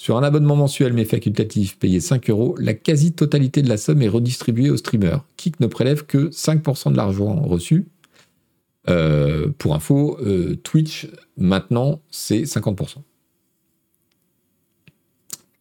[0.04, 4.10] Sur un abonnement mensuel mais facultatif payé 5 euros, la quasi-totalité de la somme est
[4.10, 5.24] redistribuée aux streamers.
[5.38, 7.86] Kik ne prélève que 5% de l'argent reçu.
[8.90, 13.02] Euh, pour info, euh, Twitch, maintenant, c'est 50%.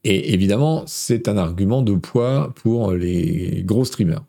[0.03, 4.25] Et évidemment, c'est un argument de poids pour les gros streamers.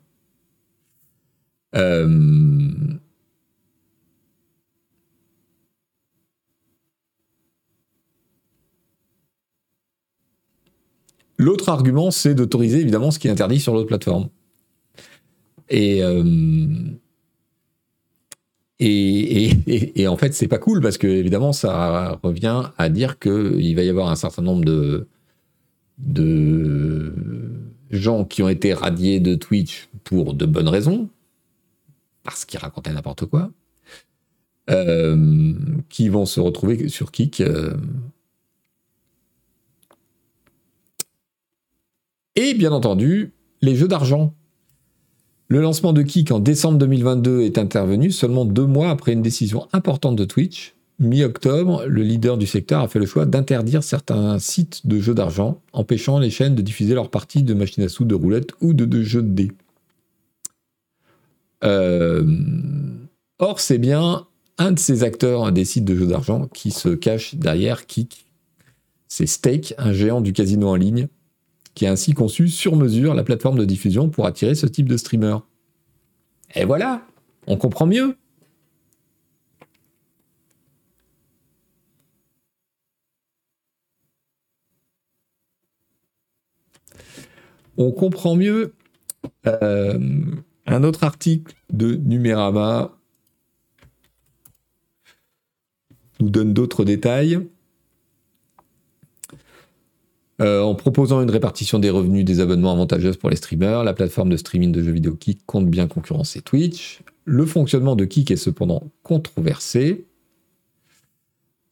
[1.74, 2.68] Euh,
[11.44, 14.28] L'autre argument, c'est d'autoriser évidemment ce qui est interdit sur l'autre plateforme.
[15.74, 16.72] Euh,
[18.78, 23.18] et, et, et, en fait, c'est pas cool parce que évidemment, ça revient à dire
[23.18, 25.06] qu'il va y avoir un certain nombre de,
[25.98, 27.12] de
[27.90, 31.10] gens qui ont été radiés de Twitch pour de bonnes raisons,
[32.22, 33.50] parce qu'ils racontaient n'importe quoi,
[34.70, 35.52] euh,
[35.90, 37.74] qui vont se retrouver sur Kik euh,
[42.36, 43.32] Et bien entendu,
[43.62, 44.34] les jeux d'argent.
[45.48, 49.68] Le lancement de Kik en décembre 2022 est intervenu seulement deux mois après une décision
[49.72, 50.74] importante de Twitch.
[50.98, 55.60] Mi-octobre, le leader du secteur a fait le choix d'interdire certains sites de jeux d'argent,
[55.72, 59.02] empêchant les chaînes de diffuser leurs parties de machines à sous, de roulettes ou de,
[59.02, 59.52] jeux de dés.
[61.62, 62.24] Euh,
[63.38, 64.26] or, c'est bien
[64.58, 68.26] un de ces acteurs des sites de jeux d'argent qui se cache derrière Kik.
[69.08, 71.08] C'est Stake, un géant du casino en ligne,
[71.74, 74.96] qui a ainsi conçu sur mesure la plateforme de diffusion pour attirer ce type de
[74.96, 75.38] streamer.
[76.54, 77.02] Et voilà,
[77.46, 78.16] on comprend mieux.
[87.76, 88.74] On comprend mieux
[89.46, 89.98] euh,
[90.66, 92.96] un autre article de Numérama
[96.20, 97.48] nous donne d'autres détails.
[100.40, 104.30] Euh, en proposant une répartition des revenus des abonnements avantageuse pour les streamers, la plateforme
[104.30, 107.02] de streaming de jeux vidéo Kik compte bien concurrencer Twitch.
[107.24, 110.06] Le fonctionnement de Kik est cependant controversé.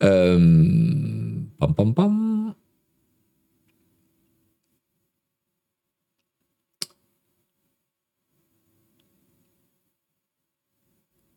[0.04, 0.64] Euh.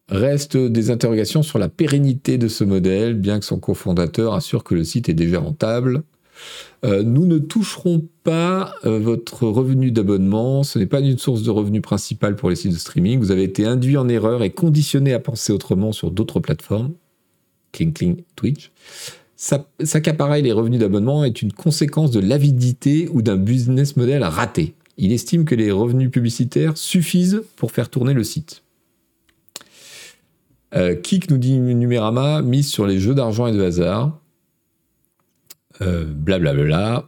[0.09, 4.75] Reste des interrogations sur la pérennité de ce modèle, bien que son cofondateur assure que
[4.75, 6.03] le site est déjà rentable.
[6.83, 10.63] Euh, nous ne toucherons pas euh, votre revenu d'abonnement.
[10.63, 13.19] Ce n'est pas une source de revenu principale pour les sites de streaming.
[13.19, 16.93] Vous avez été induit en erreur et conditionné à penser autrement sur d'autres plateformes.
[17.71, 18.71] Cling, cling, Twitch.
[19.35, 24.75] S'accaparer les revenus d'abonnement est une conséquence de l'avidité ou d'un business model raté.
[24.97, 28.63] Il estime que les revenus publicitaires suffisent pour faire tourner le site.
[30.73, 34.19] Euh, Kik nous dit Numérama mise sur les jeux d'argent et de hasard
[35.79, 36.97] blablabla.
[36.97, 37.01] Euh,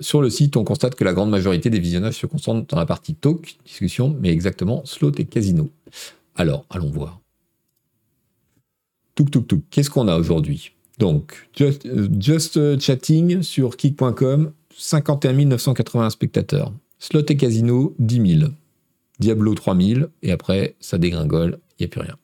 [0.00, 2.86] Sur le site, on constate que la grande majorité des visionnages se concentrent dans la
[2.86, 5.70] partie talk, discussion, mais exactement slot et casino.
[6.34, 7.20] Alors, allons voir.
[9.14, 10.72] Tuk tuk tuk, qu'est-ce qu'on a aujourd'hui?
[10.98, 11.88] Donc, just,
[12.20, 16.72] just, Chatting sur kick.com, 51 980 spectateurs.
[16.98, 18.50] Slot et casino, 10 000.
[19.20, 20.00] Diablo, 3 000.
[20.22, 22.16] Et après, ça dégringole, il n'y a plus rien.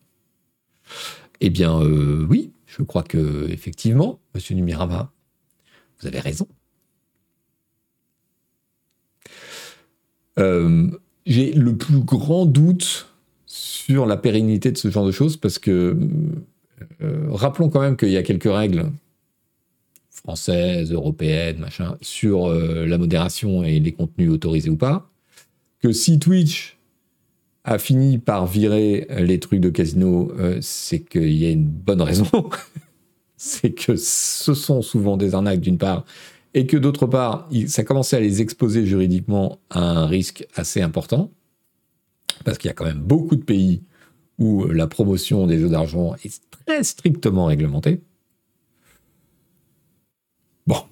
[1.40, 5.12] Eh bien, euh, oui, je crois que effectivement, Monsieur Numirama,
[6.00, 6.46] vous avez raison.
[10.38, 10.88] Euh,
[11.26, 13.08] j'ai le plus grand doute
[13.46, 15.96] sur la pérennité de ce genre de choses parce que
[17.02, 18.90] euh, rappelons quand même qu'il y a quelques règles
[20.10, 25.10] françaises, européennes, machin, sur euh, la modération et les contenus autorisés ou pas.
[25.80, 26.78] Que si Twitch
[27.64, 32.26] a fini par virer les trucs de casino, c'est qu'il y a une bonne raison.
[33.42, 36.04] c'est que ce sont souvent des arnaques d'une part,
[36.52, 41.30] et que d'autre part, ça commençait à les exposer juridiquement à un risque assez important,
[42.44, 43.80] parce qu'il y a quand même beaucoup de pays
[44.38, 48.02] où la promotion des jeux d'argent est très strictement réglementée.
[50.66, 50.82] Bon.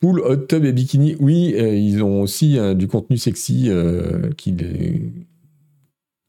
[0.00, 4.30] Pool, hot tub et bikini, oui, euh, ils ont aussi euh, du contenu sexy euh,
[4.38, 4.56] qui,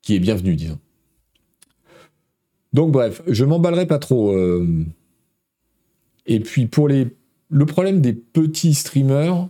[0.01, 0.79] qui est bienvenu, disons.
[2.73, 4.31] Donc bref, je m'emballerai pas trop.
[4.31, 4.85] Euh.
[6.25, 7.07] Et puis pour les,
[7.49, 9.47] le problème des petits streamers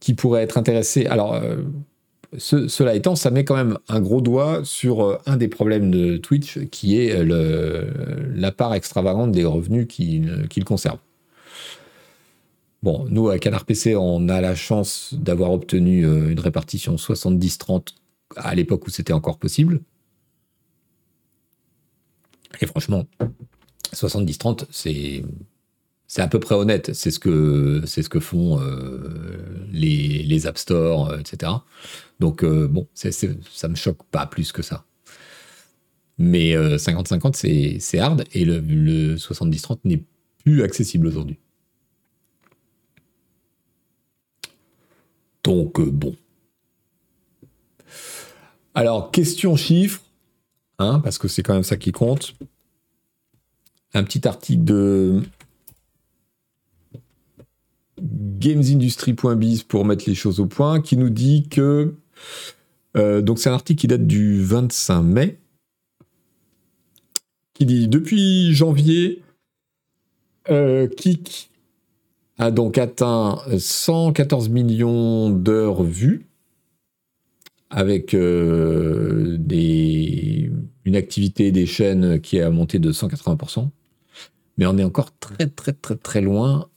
[0.00, 1.62] qui pourraient être intéressés, alors euh,
[2.38, 6.16] cela étant, ça met quand même un gros doigt sur euh, un des problèmes de
[6.16, 10.98] Twitch, qui est la part extravagante des revenus qu'il conserve.
[12.82, 17.94] Bon, nous, à Canard PC, on a la chance d'avoir obtenu une répartition 70-30
[18.34, 19.80] à l'époque où c'était encore possible.
[22.60, 23.06] Et franchement,
[23.94, 25.24] 70-30, c'est,
[26.06, 26.92] c'est à peu près honnête.
[26.92, 28.60] C'est ce que, font
[29.70, 31.52] les, les App Store, etc.
[32.20, 34.84] Donc, bon, ça me choque pas plus que ça.
[36.18, 40.04] Mais 50-50, c'est hard et le, le 70-30 n'est
[40.44, 41.38] plus accessible aujourd'hui.
[45.44, 46.14] Donc, bon.
[48.74, 50.00] Alors, question chiffre,
[50.78, 52.34] hein, parce que c'est quand même ça qui compte.
[53.94, 55.22] Un petit article de
[58.00, 61.94] gamesindustry.biz pour mettre les choses au point, qui nous dit que.
[62.96, 65.38] Euh, donc, c'est un article qui date du 25 mai,
[67.54, 69.22] qui dit Depuis janvier,
[70.50, 71.50] euh, Kik
[72.38, 76.26] a donc atteint 114 millions d'heures vues
[77.72, 79.38] avec euh,
[80.84, 83.70] une activité des chaînes qui a monté de 180%.
[84.58, 86.68] Mais on est encore très très très très loin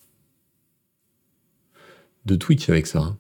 [2.26, 3.00] de Twitch avec ça.
[3.00, 3.18] Hein.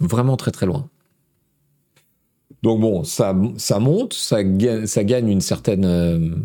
[0.00, 0.90] Vraiment très très loin.
[2.62, 6.36] Donc bon, ça, monte, ça gagne, ça gagne une certaine euh,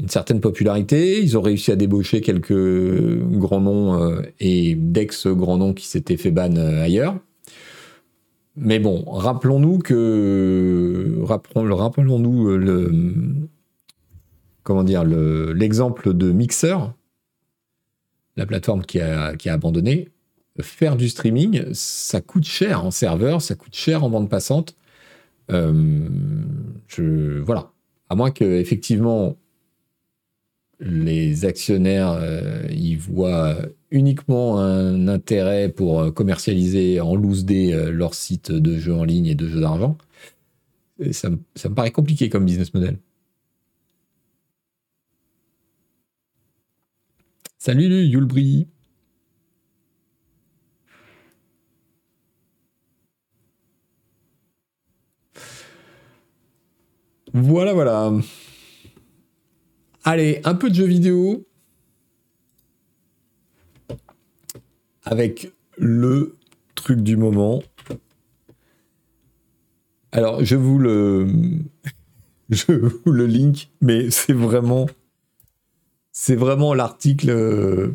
[0.00, 1.22] une certaine popularité.
[1.22, 6.30] Ils ont réussi à débaucher quelques grands noms euh, et d'ex-grands noms qui s'étaient fait
[6.30, 7.18] ban euh, ailleurs.
[8.56, 12.92] Mais bon, rappelons-nous que rappelons-nous euh, le
[14.62, 16.76] comment dire l'exemple de Mixer,
[18.36, 20.08] la plateforme qui a, qui a abandonné.
[20.60, 24.76] Faire du streaming, ça coûte cher en serveur, ça coûte cher en bande passante.
[25.48, 27.72] je, voilà.
[28.10, 29.36] À moins que effectivement
[30.80, 33.56] les actionnaires euh, y voient
[33.90, 39.04] uniquement un intérêt pour euh, commercialiser en loose day euh, leur site de jeux en
[39.04, 39.98] ligne et de jeux d'argent.
[41.12, 42.98] Ça, ça, me paraît compliqué comme business model.
[47.58, 48.66] Salut Yulbri.
[57.32, 58.12] Voilà, voilà.
[60.04, 61.46] Allez, un peu de jeux vidéo.
[65.04, 66.36] Avec le
[66.74, 67.62] truc du moment.
[70.12, 71.28] Alors, je vous le.
[72.52, 74.86] Je vous le link, mais c'est vraiment.
[76.10, 77.92] C'est vraiment l'article euh,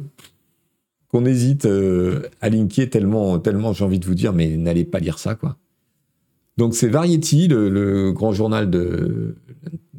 [1.09, 4.99] qu'on hésite euh, à linker tellement, tellement j'ai envie de vous dire, mais n'allez pas
[4.99, 5.57] lire ça, quoi.
[6.55, 9.35] Donc, c'est Variety, le grand journal de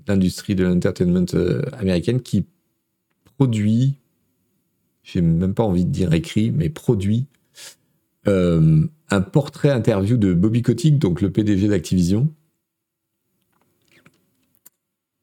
[0.07, 2.47] l'industrie de l'entertainment euh, américaine qui
[3.37, 3.95] produit,
[5.03, 7.27] j'ai même pas envie de dire écrit, mais produit
[8.27, 12.29] euh, un portrait interview de Bobby Kotick, donc le PDG d'Activision.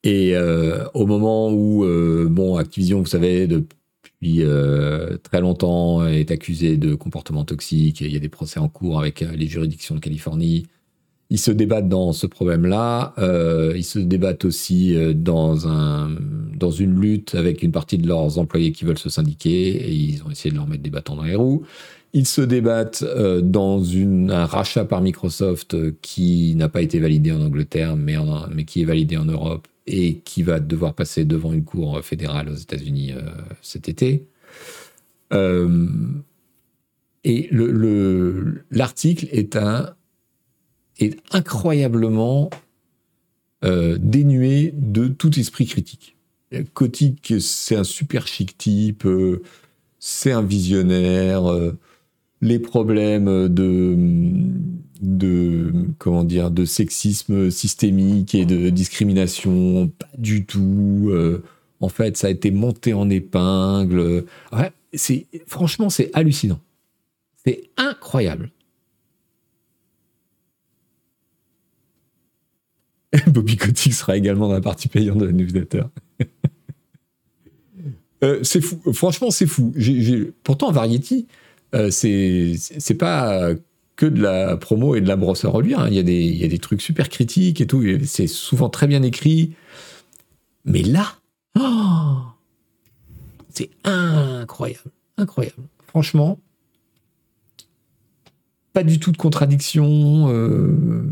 [0.04, 1.86] Et euh, au moment où,
[2.30, 4.44] bon, Activision, vous savez, depuis
[5.24, 9.22] très longtemps, est accusé de comportement toxique, il y a des procès en cours avec
[9.22, 10.68] les juridictions de Californie,
[11.34, 13.16] ils se débattent dans ce problème-là.
[13.18, 16.12] Euh, ils se débattent aussi euh, dans, un,
[16.56, 20.24] dans une lutte avec une partie de leurs employés qui veulent se syndiquer et ils
[20.24, 21.64] ont essayé de leur mettre des bâtons dans les roues.
[22.14, 27.42] Ils se débattent euh, dans un rachat par Microsoft qui n'a pas été validé en
[27.42, 28.16] Angleterre, mais,
[28.54, 32.50] mais qui est validé en Europe et qui va devoir passer devant une cour fédérale
[32.50, 33.14] aux États-Unis
[33.64, 34.28] cet été.
[35.32, 35.40] et
[38.70, 39.96] l'article le, est un
[41.00, 42.50] est incroyablement
[43.64, 46.18] euh, dénué de tout esprit critique.
[46.74, 49.42] Kotick, c'est un super chic type, euh,
[50.00, 51.78] c'est un visionnaire, euh,
[52.42, 53.96] les problèmes de,
[55.98, 61.10] comment dire, de sexisme systémique et de discrimination, pas du tout.
[61.80, 64.26] en fait, ça a été monté en épingle.
[64.52, 64.74] Ouais,
[65.48, 66.60] franchement, c'est hallucinant.
[67.46, 68.52] C'est incroyable.
[73.28, 75.84] Bobby Kotick sera également dans la partie payante de la newsletter.
[78.24, 78.80] Euh, c'est fou.
[78.94, 79.74] Franchement, c'est fou.
[80.44, 81.28] Pourtant, Variety,
[81.76, 83.50] euh, c'est pas
[83.98, 85.82] que de la promo et de la brosse à reluire.
[85.82, 85.88] Hein.
[85.90, 87.84] Il, y a des, il y a des trucs super critiques et tout.
[88.06, 89.56] C'est souvent très bien écrit.
[90.66, 91.06] Mais là,
[91.60, 92.18] oh,
[93.50, 94.92] c'est incroyable.
[95.18, 95.64] Incroyable.
[95.88, 96.40] Franchement,
[98.74, 100.30] pas du tout de contradiction.
[100.30, 101.06] Euh,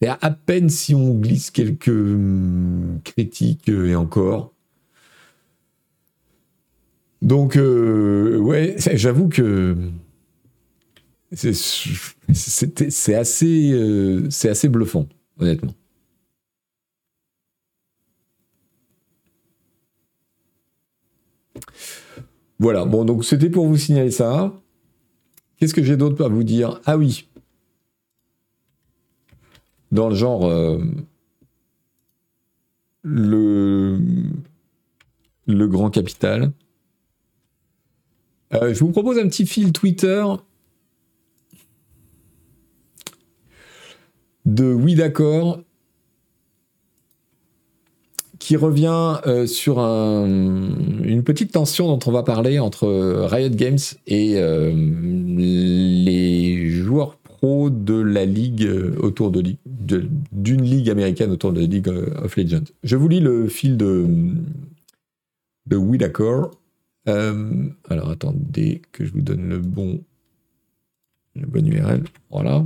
[0.00, 4.52] c'est à, peine si on glisse quelques hum, critiques euh, et encore.
[7.22, 9.76] Donc, euh, ouais, j'avoue que
[11.32, 15.72] c'est assez, euh, c'est assez bluffant, honnêtement.
[22.58, 24.52] Voilà, bon, donc c'était pour vous signaler ça.
[25.56, 26.80] Qu'est-ce que j'ai d'autre à vous dire?
[26.84, 27.26] Ah oui,
[29.94, 30.44] dans le genre.
[30.44, 30.78] Euh,
[33.02, 34.00] le.
[35.46, 36.50] Le grand capital.
[38.54, 40.24] Euh, je vous propose un petit fil Twitter
[44.46, 45.60] de Oui d'accord
[48.38, 52.88] qui revient euh, sur une petite tension dont on va parler entre
[53.26, 54.40] Riot Games et
[55.36, 57.18] les joueurs
[57.70, 58.68] de la ligue
[58.98, 59.42] autour de
[60.32, 62.64] d'une ligue américaine autour de League of Legends.
[62.82, 64.06] Je vous lis le fil de
[65.66, 66.50] de d'accord.
[67.08, 70.02] Euh, alors attendez que je vous donne le bon,
[71.34, 72.04] le bon URL.
[72.30, 72.64] Voilà.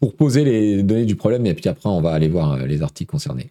[0.00, 2.82] Pour poser les données du problème, et puis après on va aller voir euh, les
[2.82, 3.50] articles concernés.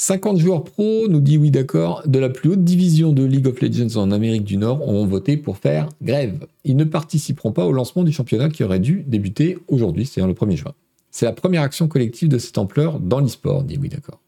[0.00, 3.60] 50 joueurs pro, nous dit oui d'accord, de la plus haute division de League of
[3.60, 6.46] Legends en Amérique du Nord ont voté pour faire grève.
[6.62, 10.34] Ils ne participeront pas au lancement du championnat qui aurait dû débuter aujourd'hui, c'est-à-dire le
[10.34, 10.72] 1er juin.
[11.10, 14.20] C'est la première action collective de cette ampleur dans l'e-sport, dit oui d'accord.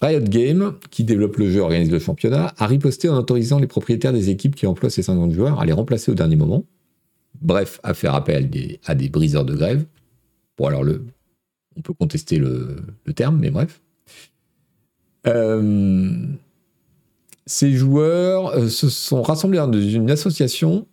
[0.00, 4.12] Riot Games, qui développe le jeu organise le championnat, a riposté en autorisant les propriétaires
[4.12, 6.64] des équipes qui emploient ces 50 joueurs à les remplacer au dernier moment.
[7.40, 8.48] Bref, à faire appel
[8.84, 9.84] à des briseurs de grève.
[10.56, 11.04] Bon, alors, le,
[11.76, 12.76] on peut contester le,
[13.14, 13.80] terme, mais bref.
[15.26, 16.26] Euh,
[17.46, 20.86] ces joueurs euh, se sont rassemblés dans une association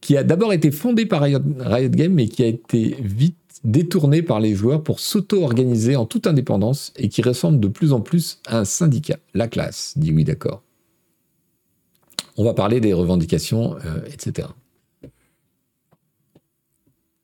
[0.00, 4.22] qui a d'abord été fondée par Riot, Riot Games, mais qui a été vite détourné
[4.22, 8.40] par les joueurs pour s'auto-organiser en toute indépendance et qui ressemble de plus en plus
[8.46, 9.18] à un syndicat.
[9.34, 10.62] La classe, dit oui d'accord.
[12.36, 14.48] On va parler des revendications, euh, etc.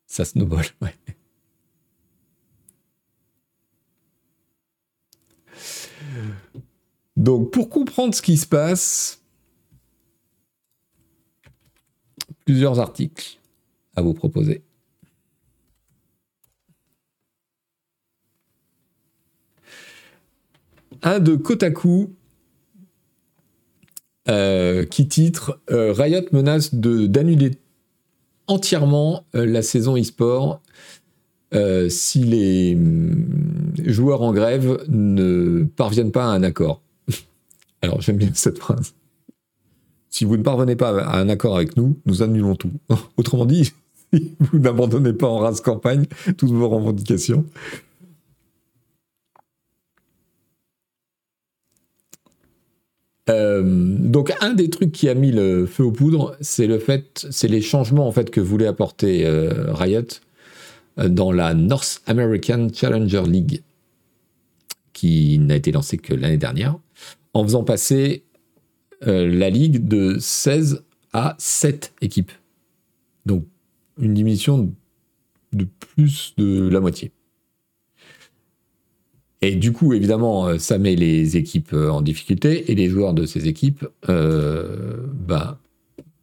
[0.07, 0.93] Ça snowball, ouais.
[7.17, 9.21] Donc, pour comprendre ce qui se passe,
[12.45, 13.39] plusieurs articles
[13.95, 14.63] à vous proposer.
[21.05, 22.09] un de Kotaku
[24.27, 27.51] euh, qui titre euh, Riot menace d'annuler
[28.47, 30.61] entièrement euh, la saison e-sport
[31.87, 36.81] si les mm, joueurs en grève ne parviennent pas à un accord.
[37.85, 38.93] Alors j'aime bien cette phrase.
[40.09, 42.71] Si vous ne parvenez pas à un accord avec nous, nous annulons tout.
[43.17, 43.73] Autrement dit,
[44.11, 46.05] vous n'abandonnez pas en race campagne
[46.37, 47.45] toutes vos revendications,
[53.29, 57.25] Euh, donc un des trucs qui a mis le feu aux poudres, c'est le fait,
[57.31, 60.03] c'est les changements en fait que voulait apporter euh, Riot
[60.99, 63.63] euh, dans la North American Challenger League,
[64.93, 66.77] qui n'a été lancée que l'année dernière,
[67.35, 68.23] en faisant passer
[69.01, 70.83] la ligue de 16
[71.13, 72.31] à 7 équipes.
[73.27, 73.45] Donc
[73.99, 74.73] une diminution
[75.53, 77.11] de plus de la moitié.
[79.41, 83.13] Et du coup, évidemment, euh, ça met les équipes euh, en difficulté et les joueurs
[83.13, 85.59] de ces équipes, euh, bah,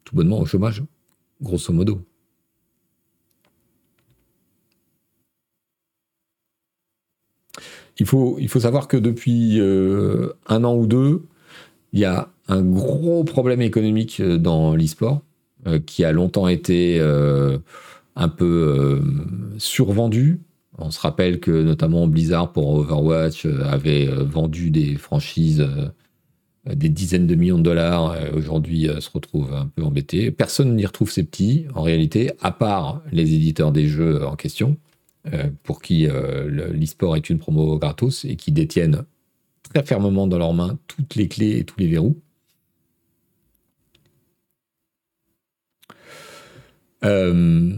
[0.05, 0.83] tout bonnement au chômage,
[1.41, 2.01] grosso modo.
[7.99, 11.23] Il faut, savoir que depuis un an ou deux,
[11.93, 15.21] il y a un gros problème économique dans l'e-sport
[15.87, 17.01] qui a longtemps été
[18.17, 19.01] un peu
[19.59, 20.41] survendu
[20.79, 25.89] on se rappelle que notamment Blizzard pour Overwatch euh, avait euh, vendu des franchises euh,
[26.75, 28.17] des dizaines de millions de dollars.
[28.35, 30.31] Aujourd'hui, se retrouve un peu embêté.
[30.31, 34.77] Personne n'y retrouve ses petits, en réalité, à part les éditeurs des jeux en question,
[35.63, 39.05] pour qui l'e-sport est une promo gratos et qui détiennent
[39.73, 42.17] très fermement dans leurs mains toutes les clés et tous les verrous.
[47.05, 47.73] Euh,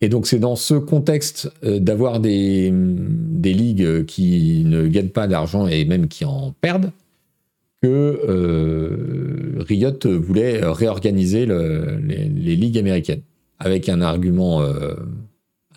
[0.00, 5.66] et donc c'est dans ce contexte euh, d'avoir des, ligues qui ne gagnent pas d'argent
[5.66, 6.90] et même qui en perdent
[7.82, 7.88] que
[8.28, 13.22] euh, Riot voulait réorganiser les, ligues américaines
[13.58, 14.94] avec un argument euh,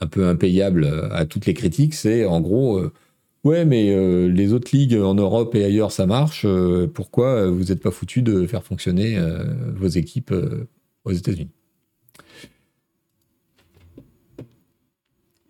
[0.01, 2.81] un peu impayable à toutes les critiques, c'est en gros
[3.43, 6.45] ouais mais les autres ligues en Europe et ailleurs ça marche,
[6.93, 9.19] pourquoi vous n'êtes pas foutu de faire fonctionner
[9.75, 10.33] vos équipes
[11.03, 11.51] aux États-Unis?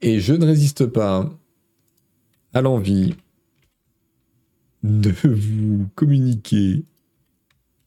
[0.01, 1.29] Et je ne résiste pas
[2.53, 3.15] à l'envie
[4.83, 6.83] de vous communiquer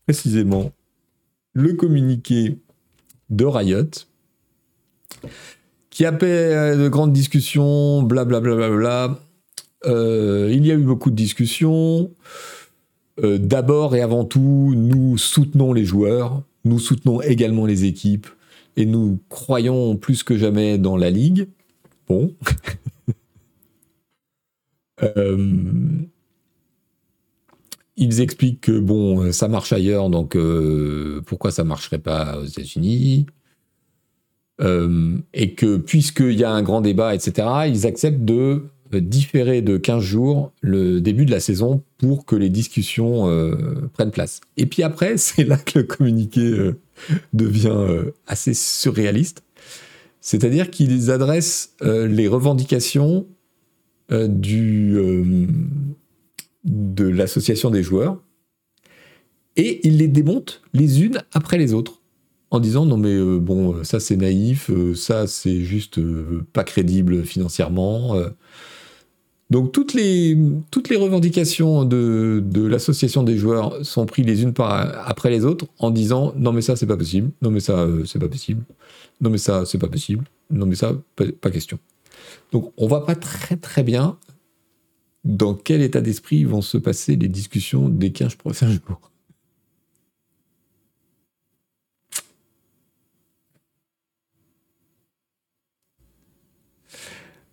[0.04, 0.72] précisément
[1.52, 2.58] le communiqué
[3.30, 3.90] de Riot
[5.90, 8.54] qui appelle de grandes discussions, blablabla.
[8.54, 9.20] Bla bla bla
[9.84, 12.10] il y a eu beaucoup de discussions.
[13.22, 18.28] D'abord et avant tout, nous soutenons les joueurs, nous soutenons également les équipes
[18.76, 21.48] et nous croyons plus que jamais dans la ligue.
[22.08, 22.32] Bon.
[27.96, 30.36] ils expliquent que bon, ça marche ailleurs, donc
[31.26, 33.26] pourquoi ça marcherait pas aux États-Unis?
[34.60, 38.62] Euh, et que puisqu'il y a un grand débat, etc., ils acceptent de
[38.92, 43.54] différer de 15 jours le début de la saison pour que les discussions euh,
[43.92, 44.40] prennent place.
[44.56, 46.76] Et puis après, c'est là que le communiqué euh,
[47.32, 47.86] devient
[48.26, 49.42] assez surréaliste.
[50.20, 53.26] C'est-à-dire qu'ils adressent les revendications
[54.10, 55.46] de
[56.98, 58.20] l'association des joueurs
[59.58, 61.97] et ils les démontent les unes après les autres
[62.50, 66.64] en disant non mais euh, bon ça c'est naïf, euh, ça c'est juste euh, pas
[66.64, 68.16] crédible financièrement.
[69.50, 70.36] Donc toutes les,
[70.70, 75.46] toutes les revendications de, de l'association des joueurs sont prises les unes par, après les
[75.46, 78.62] autres en disant non mais ça c'est pas possible, non mais ça c'est pas possible,
[79.22, 81.78] non mais ça c'est pas possible, non mais ça pas, question.
[82.52, 84.18] Donc on voit pas très très bien
[85.24, 89.10] dans quel état d'esprit vont se passer les discussions des 15 prochains jours.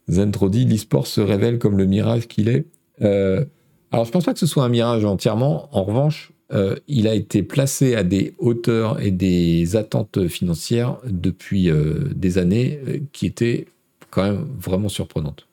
[0.10, 2.66] Zentrodi, l'e-sport se révèle comme le mirage qu'il est.
[3.02, 3.46] Euh,
[3.92, 5.70] alors, je pense pas que ce soit un mirage entièrement.
[5.72, 11.70] En revanche, euh, il a été placé à des hauteurs et des attentes financières depuis
[11.70, 12.80] euh, des années
[13.14, 13.68] qui étaient
[14.12, 15.48] quand même vraiment surprenantes.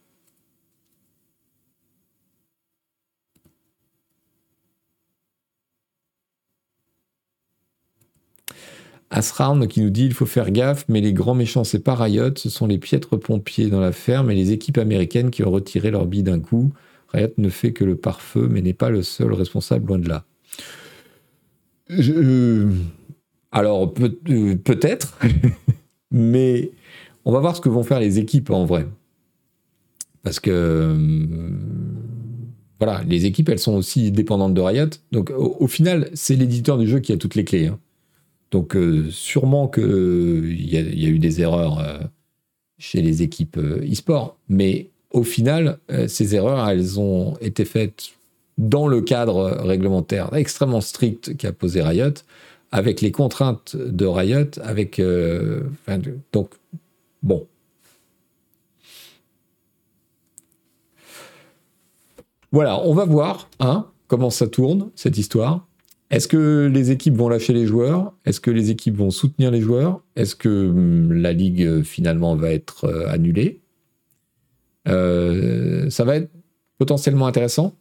[9.12, 12.34] Asround qui nous dit il faut faire gaffe, mais les grands méchants, c'est pas Riot,
[12.36, 15.90] ce sont les piètres pompiers dans la ferme et les équipes américaines qui ont retiré
[15.90, 16.72] leur bille d'un coup.
[17.12, 20.24] Riot ne fait que le pare-feu, mais n'est pas le seul responsable, loin de là.
[21.90, 22.70] Euh,
[23.50, 23.92] alors,
[24.30, 25.18] euh, peut-être,
[26.10, 26.70] mais
[27.24, 28.86] on va voir ce que vont faire les équipes en vrai.
[30.22, 31.50] Parce que, euh,
[32.80, 34.88] voilà, les équipes, elles sont aussi dépendantes de Riot.
[35.10, 37.66] Donc, au, final, c'est l'éditeur du jeu qui a toutes les clés.
[37.66, 37.78] Hein.
[38.52, 41.98] Donc euh, sûrement qu'il euh, y, a eu des erreurs euh,
[42.78, 48.12] chez les équipes e-sport, mais au final, ces erreurs, elles ont été faites
[48.56, 52.14] dans le cadre réglementaire extrêmement strict qu'a posé Riot,
[52.70, 55.02] avec les contraintes de Riot, avec...
[56.32, 56.48] donc,
[57.22, 57.46] bon.
[62.52, 65.66] Voilà, on va voir hein, comment ça tourne, cette histoire.
[66.12, 68.12] Est-ce que les équipes vont lâcher les joueurs?
[68.26, 70.02] Est-ce que les équipes vont soutenir les joueurs?
[70.14, 73.62] Est-ce que hum, la ligue euh, finalement va être euh, annulée?
[74.88, 76.30] Euh, Ça va être
[76.76, 77.74] potentiellement intéressant.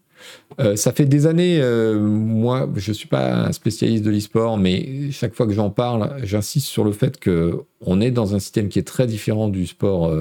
[0.76, 1.60] ça fait des années,
[1.98, 6.18] moi je ne suis pas un spécialiste de l'e-sport, mais chaque fois que j'en parle,
[6.24, 10.14] j'insiste sur le fait qu'on est dans un système qui est très différent du sport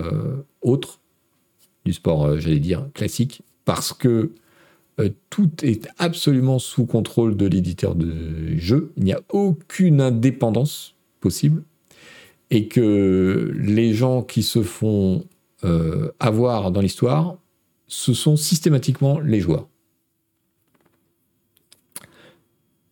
[0.62, 1.00] autre,
[1.84, 4.30] du sport, j'allais dire, classique, parce que
[5.30, 8.92] tout est absolument sous contrôle de l'éditeur de jeu.
[8.96, 11.62] Il n'y a aucune indépendance possible.
[12.50, 15.24] Et que les gens qui se font
[15.62, 17.36] euh, avoir dans l'histoire,
[17.86, 19.68] ce sont systématiquement les joueurs.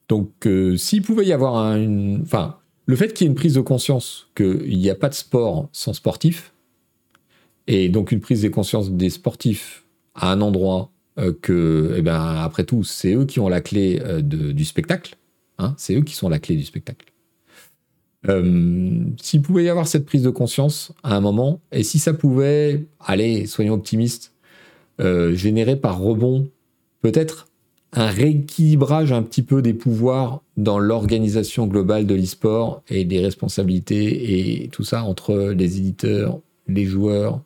[0.08, 3.54] Donc, euh, s'il pouvait y avoir un, enfin, le fait qu'il y ait une prise
[3.54, 6.52] de conscience qu'il n'y a pas de sport sans sportif,
[7.66, 10.97] et donc une prise de conscience des sportifs à un endroit euh,
[11.32, 15.16] que, eh ben, après tout, c'est eux qui ont la clé euh, du spectacle.
[15.58, 17.06] Hein, c'est eux qui sont la clé du spectacle.
[18.28, 22.12] Euh, s'il pouvait y avoir cette prise de conscience à un moment, et si ça
[22.14, 24.32] pouvait, allez, soyons optimistes,
[25.00, 26.50] générer par rebond
[27.02, 27.48] peut-être
[27.92, 34.64] un rééquilibrage un petit peu des pouvoirs dans l'organisation globale de l'e-sport et des responsabilités
[34.64, 37.40] et tout ça entre les éditeurs, les joueurs,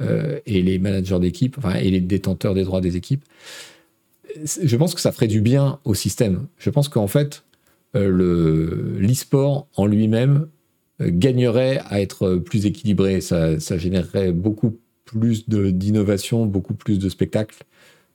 [0.00, 3.24] euh, et les managers d'équipe, enfin, et les détenteurs des droits des équipes,
[4.44, 6.46] je pense que ça ferait du bien au système.
[6.58, 7.44] Je pense qu'en fait,
[7.94, 10.48] euh, le l'e-sport en lui-même
[11.00, 13.20] euh, gagnerait à être plus équilibré.
[13.20, 17.62] Ça, ça générerait beaucoup plus d'innovation, beaucoup plus de spectacles.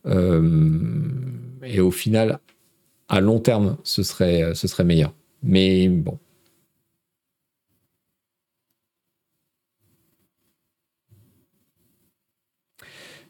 [0.06, 2.40] et au final,
[3.08, 5.14] à long terme, ce serait, ce serait meilleur.
[5.44, 6.18] Mais bon,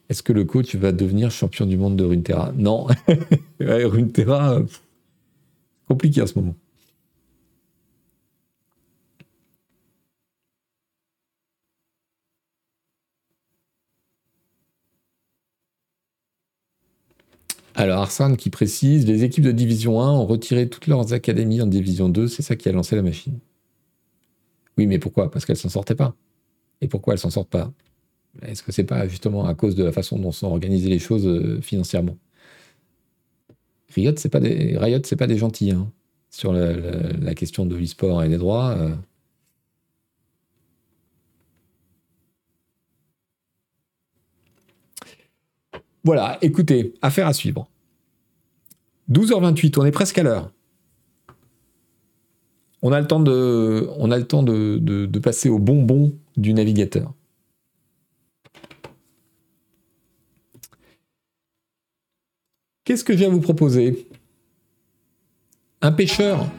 [0.09, 2.51] Est-ce que le coach va devenir champion du monde de Runeterra?
[2.55, 2.87] Non.
[3.59, 4.59] Runeterra,
[5.87, 6.55] compliqué en ce moment.
[17.75, 21.67] Alors Arsène qui précise, les équipes de Division 1 ont retiré toutes leurs académies en
[21.67, 23.39] Division 2, c'est ça qui a lancé la machine.
[24.77, 25.31] Oui, mais pourquoi?
[25.31, 26.15] Parce qu'elles s'en sortaient pas.
[26.81, 27.71] Et pourquoi elles s'en sortent pas?
[28.41, 31.27] Est-ce que c'est pas justement à cause de la façon dont sont organisées les choses
[31.27, 32.17] euh, financièrement?
[33.89, 35.91] Riot, c'est pas pas des gentils hein,
[36.29, 38.69] sur la, question de l'e-sport et des droits.
[38.69, 38.95] Euh.
[46.03, 47.67] Voilà, écoutez, affaire à suivre.
[49.11, 50.51] 12h28, on est presque à l'heure.
[52.81, 57.13] On a le temps de, on a le temps de passer au bonbon du navigateur.
[62.89, 64.07] Qu'est-ce que j'ai à vous proposer?
[65.79, 66.49] Un pêcheur.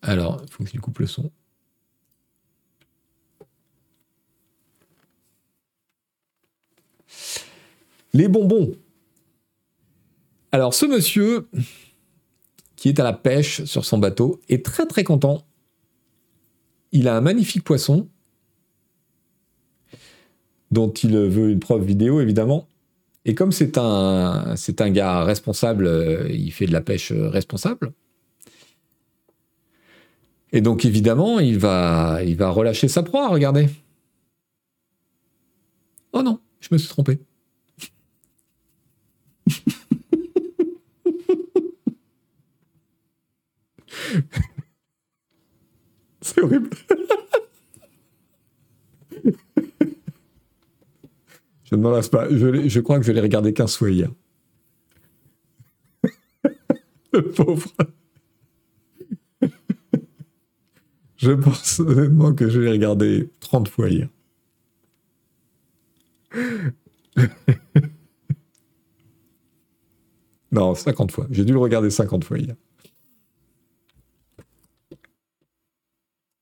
[0.00, 1.32] Alors, il faut que je coupe le son.
[8.12, 8.70] Les bonbons.
[10.52, 11.48] Alors ce monsieur,
[12.76, 15.44] qui est à la pêche sur son bateau, est très très content.
[16.92, 18.08] Il a un magnifique poisson,
[20.70, 22.68] dont il veut une preuve vidéo évidemment.
[23.24, 27.92] Et comme c'est un, c'est un gars responsable, euh, il fait de la pêche responsable.
[30.52, 33.68] Et donc évidemment, il va, il va relâcher sa proie, regardez.
[36.12, 37.20] Oh non, je me suis trompé.
[46.22, 46.70] C'est horrible.
[51.70, 52.28] je ne m'en lasse pas.
[52.28, 54.10] Je, crois que je l'ai regardé 15 fois hier.
[57.12, 57.72] Le pauvre.
[61.16, 64.08] Je pense honnêtement que je l'ai regardé 30 fois hier.
[70.52, 71.28] Non, 50 fois.
[71.30, 72.56] J'ai dû le regarder 50 fois hier.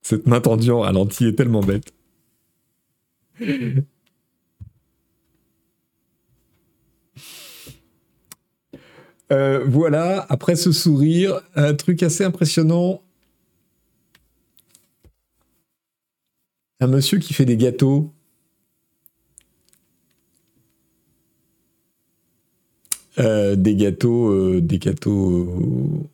[0.01, 1.93] Cette main tendue en est tellement bête.
[9.31, 13.03] Euh, voilà, après ce sourire, un truc assez impressionnant.
[16.81, 18.13] Un monsieur qui fait des gâteaux
[23.19, 26.09] Euh, des gâteaux, euh, des gâteaux.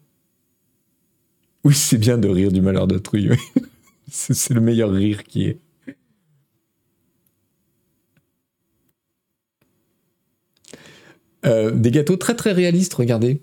[1.64, 3.30] Oui, c'est bien de rire du malheur d'autrui.
[4.10, 5.58] c'est le meilleur rire qui est.
[11.44, 13.42] des gâteaux très très réalistes, regardez.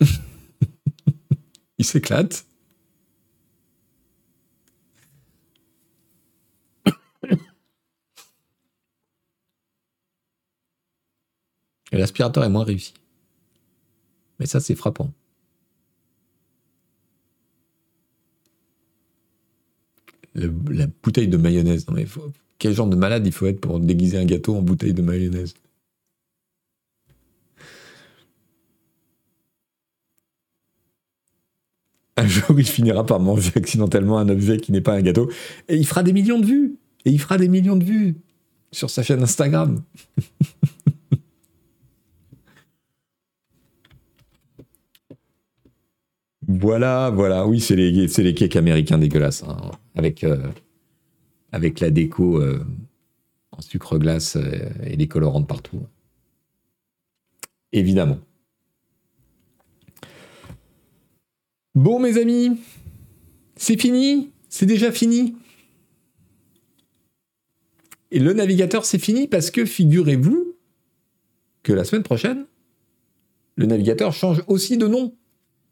[1.78, 2.46] Il s'éclate.
[11.92, 12.94] l'aspirateur est moins réussi.
[14.38, 15.12] Mais ça, c'est frappant.
[20.36, 21.86] La bouteille de mayonnaise.
[21.92, 22.06] mais
[22.58, 25.54] quel genre de malade il faut être pour déguiser un gâteau en bouteille de mayonnaise?
[32.18, 35.30] Un jour, il finira par manger accidentellement un objet qui n'est pas un gâteau.
[35.68, 36.76] Et il fera des millions de vues.
[37.04, 38.16] Et il fera des millions de vues
[38.72, 39.82] sur sa chaîne Instagram.
[46.48, 47.46] Voilà, voilà.
[47.46, 49.56] Oui, c'est les, les cakes américains dégueulasses, hein,
[49.96, 50.50] avec, euh,
[51.52, 52.64] avec la déco euh,
[53.50, 55.82] en sucre glace euh, et les colorants partout.
[57.72, 58.18] Évidemment.
[61.74, 62.58] Bon, mes amis,
[63.56, 64.30] c'est fini?
[64.48, 65.34] C'est déjà fini?
[68.10, 70.54] Et le navigateur, c'est fini parce que figurez-vous
[71.62, 72.46] que la semaine prochaine,
[73.56, 75.14] le navigateur change aussi de nom.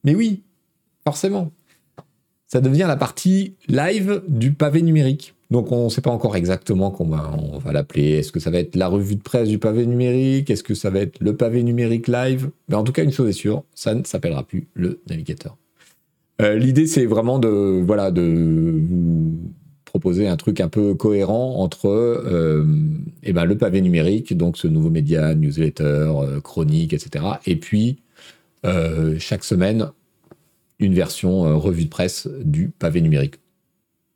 [0.02, 0.42] Mais oui,
[1.04, 1.52] forcément.
[2.54, 5.34] Ça devient la partie live du pavé numérique.
[5.50, 8.12] Donc on ne sait pas encore exactement comment on va l'appeler.
[8.12, 10.50] Est-ce que ça va être la revue de presse du pavé numérique?
[10.50, 12.50] Est-ce que ça va être le pavé numérique live?
[12.68, 15.56] Mais en tout cas, une chose est sûre, ça ne s'appellera plus le navigateur.
[16.42, 19.36] Euh, l'idée, c'est vraiment de, voilà, de vous
[19.84, 22.64] proposer un truc un peu cohérent entre euh,
[23.24, 27.24] eh ben, le pavé numérique, donc ce nouveau média, newsletter, euh, chronique, etc.
[27.46, 27.98] Et puis,
[29.18, 29.90] chaque semaine,
[30.84, 33.36] une version euh, revue de presse du pavé numérique.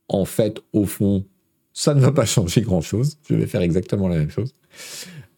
[0.09, 1.25] En fait, au fond,
[1.73, 3.19] ça ne va pas changer grand-chose.
[3.29, 4.55] Je vais faire exactement la même chose.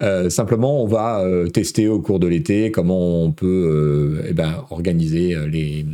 [0.02, 4.64] Euh, simplement, on va euh, tester au cours de l'été comment on peut eh ben,
[4.70, 5.84] organiser les,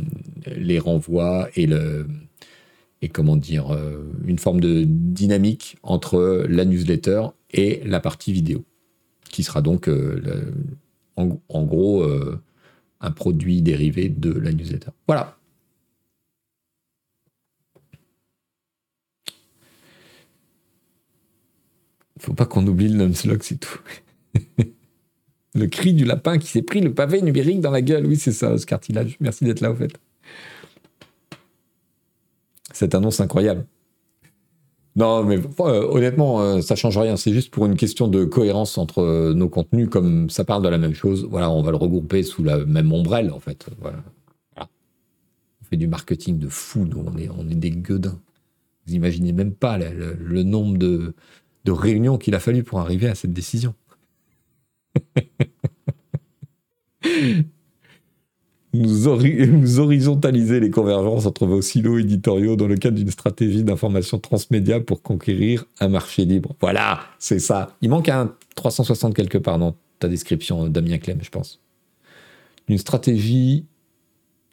[0.55, 2.07] les renvois et, le,
[3.01, 3.77] et comment dire,
[4.25, 8.63] une forme de dynamique entre la newsletter et la partie vidéo,
[9.29, 9.89] qui sera donc
[11.17, 12.05] en, gros
[12.99, 14.91] un produit dérivé de la newsletter.
[15.07, 15.37] Voilà.
[22.19, 23.79] Faut pas qu'on oublie le nonslog, c'est tout.
[25.53, 28.05] le cri du lapin qui s'est pris le pavé numérique dans la gueule.
[28.05, 29.17] Oui, c'est ça, Oscar Tillage.
[29.19, 29.91] Merci d'être là, au fait.
[32.73, 33.65] Cette annonce incroyable.
[34.97, 37.17] Non, mais euh, honnêtement, euh, ça change rien.
[37.17, 40.69] C'est juste pour une question de cohérence entre euh, nos contenus, comme ça parle de
[40.69, 41.27] la même chose.
[41.29, 43.67] Voilà, on va le regrouper sous la même ombrelle, en fait.
[44.59, 44.65] On
[45.69, 47.05] fait du marketing de fou, nous.
[47.37, 48.19] On est, des gueudins.
[48.87, 51.13] Vous imaginez même pas le, nombre de
[51.67, 53.75] réunions qu'il a fallu pour arriver à cette décision.
[59.47, 64.79] Nous, horizontaliser les convergences entre vos silos éditoriaux dans le cadre d'une stratégie d'information transmédia
[64.79, 66.55] pour conquérir un marché libre.
[66.61, 67.75] Voilà, c'est ça.
[67.81, 71.59] Il manque un 360 quelque part dans ta description, Damien Clem, je pense.
[72.67, 73.65] Une stratégie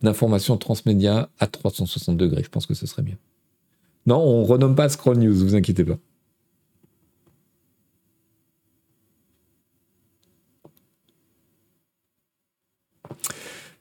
[0.02, 3.18] d'information transmédia à 360 degrés, je pense que ce serait mieux.
[4.06, 5.98] Non, on renomme pas Scroll News, vous inquiétez pas.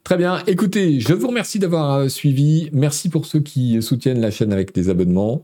[0.04, 0.44] Très bien.
[0.48, 2.70] Écoutez, je vous remercie d'avoir euh, suivi.
[2.74, 5.44] Merci pour ceux qui soutiennent la chaîne avec des abonnements.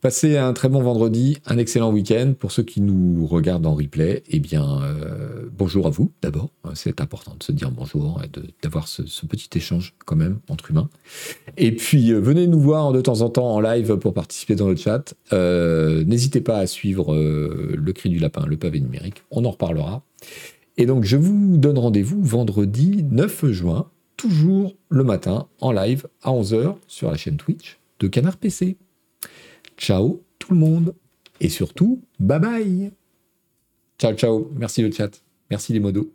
[0.00, 2.32] Passez un très bon vendredi, un excellent week-end.
[2.38, 6.48] Pour ceux qui nous regardent en replay, eh bien, euh, bonjour à vous d'abord.
[6.72, 8.30] C'est important de se dire bonjour et
[8.62, 10.88] d'avoir ce, petit échange quand même entre humains.
[11.58, 14.70] Et puis, euh, venez nous voir de temps en temps en live pour participer dans
[14.70, 15.12] le chat.
[15.30, 19.22] N'hésitez pas à suivre le cri du lapin, le pavé numérique.
[19.30, 20.02] On en reparlera.
[20.80, 26.30] Et donc, je vous donne rendez-vous vendredi 9 juin, toujours le matin, en live à
[26.30, 28.78] 11h sur la chaîne Twitch de Canard PC.
[29.76, 30.94] Ciao tout le monde.
[31.38, 32.92] Et surtout, bye bye.
[33.98, 34.50] Ciao, ciao.
[34.56, 35.10] Merci le chat.
[35.50, 36.10] Merci les modos.